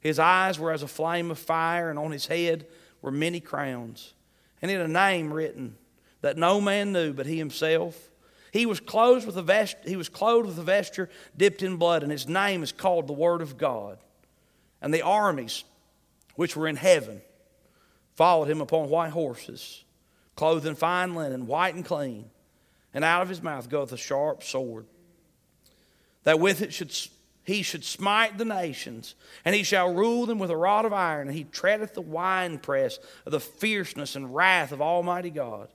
His 0.00 0.18
eyes 0.18 0.58
were 0.58 0.72
as 0.72 0.82
a 0.82 0.88
flame 0.88 1.30
of 1.30 1.38
fire, 1.38 1.88
and 1.88 2.00
on 2.00 2.10
his 2.10 2.26
head 2.26 2.66
were 3.00 3.12
many 3.12 3.38
crowns. 3.38 4.12
And 4.60 4.72
he 4.72 4.76
had 4.76 4.86
a 4.86 4.92
name 4.92 5.32
written 5.32 5.76
that 6.20 6.36
no 6.36 6.60
man 6.60 6.92
knew 6.92 7.12
but 7.12 7.26
he 7.26 7.38
himself. 7.38 8.07
He 8.52 8.66
was 8.66 8.80
clothed 8.80 9.26
with 9.26 9.36
a 9.36 9.42
vest, 9.42 9.76
he 9.84 9.96
was 9.96 10.08
clothed 10.08 10.46
with 10.46 10.58
a 10.58 10.62
vesture 10.62 11.08
dipped 11.36 11.62
in 11.62 11.76
blood, 11.76 12.02
and 12.02 12.12
his 12.12 12.28
name 12.28 12.62
is 12.62 12.72
called 12.72 13.06
the 13.06 13.12
Word 13.12 13.42
of 13.42 13.58
God. 13.58 13.98
And 14.80 14.92
the 14.92 15.02
armies 15.02 15.64
which 16.36 16.56
were 16.56 16.68
in 16.68 16.76
heaven 16.76 17.20
followed 18.14 18.48
him 18.48 18.60
upon 18.60 18.90
white 18.90 19.10
horses, 19.10 19.84
clothed 20.36 20.66
in 20.66 20.74
fine 20.74 21.14
linen, 21.14 21.46
white 21.46 21.74
and 21.74 21.84
clean. 21.84 22.30
And 22.94 23.04
out 23.04 23.22
of 23.22 23.28
his 23.28 23.42
mouth 23.42 23.68
goeth 23.68 23.92
a 23.92 23.96
sharp 23.96 24.42
sword, 24.42 24.86
that 26.24 26.40
with 26.40 26.62
it 26.62 26.72
should 26.72 26.92
he 27.48 27.62
should 27.62 27.82
smite 27.82 28.36
the 28.36 28.44
nations, 28.44 29.14
and 29.42 29.54
he 29.54 29.62
shall 29.62 29.94
rule 29.94 30.26
them 30.26 30.38
with 30.38 30.50
a 30.50 30.56
rod 30.56 30.84
of 30.84 30.92
iron, 30.92 31.28
and 31.28 31.36
he 31.36 31.44
treadeth 31.44 31.94
the 31.94 32.02
winepress 32.02 32.98
of 33.24 33.32
the 33.32 33.40
fierceness 33.40 34.16
and 34.16 34.34
wrath 34.34 34.70
of 34.70 34.82
Almighty 34.82 35.30
God. 35.30 35.68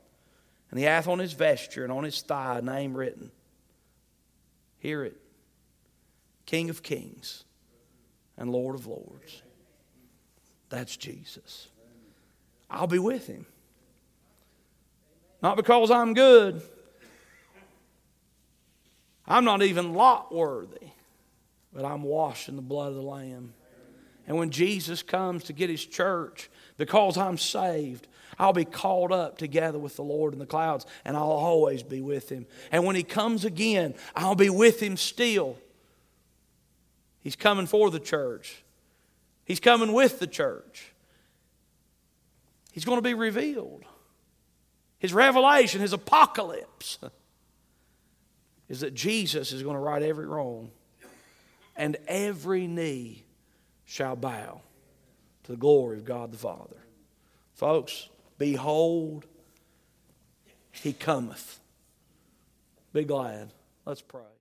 And 0.73 0.79
he 0.79 0.85
hath 0.85 1.07
on 1.07 1.19
his 1.19 1.33
vesture 1.33 1.83
and 1.83 1.93
on 1.93 2.03
his 2.03 2.23
thigh 2.23 2.57
a 2.57 2.61
name 2.63 2.97
written. 2.97 3.29
Hear 4.79 5.03
it 5.03 5.15
King 6.47 6.71
of 6.71 6.81
Kings 6.81 7.43
and 8.39 8.49
Lord 8.49 8.73
of 8.73 8.87
Lords. 8.87 9.43
That's 10.69 10.97
Jesus. 10.97 11.67
I'll 12.71 12.87
be 12.87 12.97
with 12.97 13.27
him. 13.27 13.45
Not 15.43 15.57
because 15.57 15.91
I'm 15.91 16.15
good. 16.15 16.63
I'm 19.27 19.45
not 19.45 19.61
even 19.61 19.93
lot 19.93 20.33
worthy, 20.33 20.87
but 21.71 21.85
I'm 21.85 22.01
washed 22.01 22.49
in 22.49 22.55
the 22.55 22.63
blood 22.63 22.89
of 22.89 22.95
the 22.95 23.03
Lamb. 23.03 23.53
And 24.25 24.37
when 24.37 24.49
Jesus 24.49 25.03
comes 25.03 25.43
to 25.43 25.53
get 25.53 25.69
his 25.69 25.85
church, 25.85 26.49
because 26.77 27.15
I'm 27.15 27.37
saved, 27.37 28.07
I'll 28.37 28.53
be 28.53 28.65
called 28.65 29.11
up 29.11 29.37
together 29.37 29.79
with 29.79 29.95
the 29.95 30.03
Lord 30.03 30.33
in 30.33 30.39
the 30.39 30.45
clouds, 30.45 30.85
and 31.05 31.15
I'll 31.15 31.23
always 31.23 31.83
be 31.83 32.01
with 32.01 32.29
him. 32.29 32.45
And 32.71 32.85
when 32.85 32.95
he 32.95 33.03
comes 33.03 33.45
again, 33.45 33.95
I'll 34.15 34.35
be 34.35 34.49
with 34.49 34.79
him 34.79 34.97
still. 34.97 35.57
He's 37.21 37.35
coming 37.35 37.67
for 37.67 37.89
the 37.89 37.99
church, 37.99 38.63
he's 39.45 39.59
coming 39.59 39.93
with 39.93 40.19
the 40.19 40.27
church. 40.27 40.89
He's 42.71 42.85
going 42.85 42.97
to 42.97 43.03
be 43.03 43.13
revealed. 43.13 43.85
His 44.97 45.13
revelation, 45.13 45.79
his 45.79 45.93
apocalypse, 45.93 46.97
is 48.67 48.79
that 48.79 48.95
Jesus 48.95 49.51
is 49.51 49.61
going 49.61 49.75
to 49.75 49.79
right 49.79 50.01
every 50.01 50.25
wrong, 50.25 50.71
and 51.75 51.97
every 52.07 52.65
knee 52.65 53.25
shall 53.85 54.15
bow 54.15 54.61
to 55.43 55.51
the 55.51 55.57
glory 55.57 55.97
of 55.97 56.05
God 56.05 56.31
the 56.31 56.37
Father. 56.37 56.77
Folks, 57.53 58.09
Behold, 58.43 59.25
he 60.69 60.91
cometh. 60.91 61.61
Be 62.91 63.05
glad. 63.05 63.53
Let's 63.85 64.01
pray. 64.01 64.32